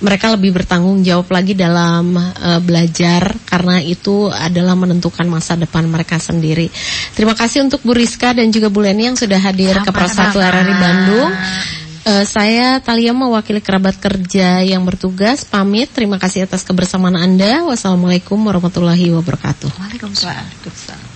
[0.00, 6.20] mereka lebih bertanggung jawab lagi dalam eh, belajar karena itu adalah menentukan masa depan mereka
[6.20, 6.68] sendiri.
[7.14, 10.74] Terima kasih untuk Bu Rizka dan juga Bu Leni yang sudah hadir ke Persatu RRI
[10.76, 11.32] Bandung.
[12.04, 15.88] Eh, saya Talia mewakili kerabat kerja yang bertugas pamit.
[15.88, 17.64] Terima kasih atas kebersamaan Anda.
[17.64, 19.72] Wassalamualaikum warahmatullahi wabarakatuh.
[19.80, 21.13] Waalaikumsalam.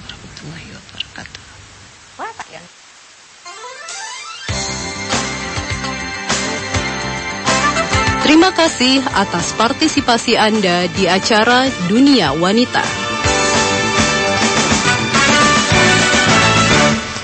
[8.18, 12.82] Terima kasih atas partisipasi Anda di acara Dunia Wanita.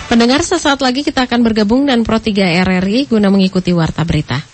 [0.06, 4.53] Pendengar sesaat lagi kita akan bergabung dan Pro 3 RRI guna mengikuti warta berita.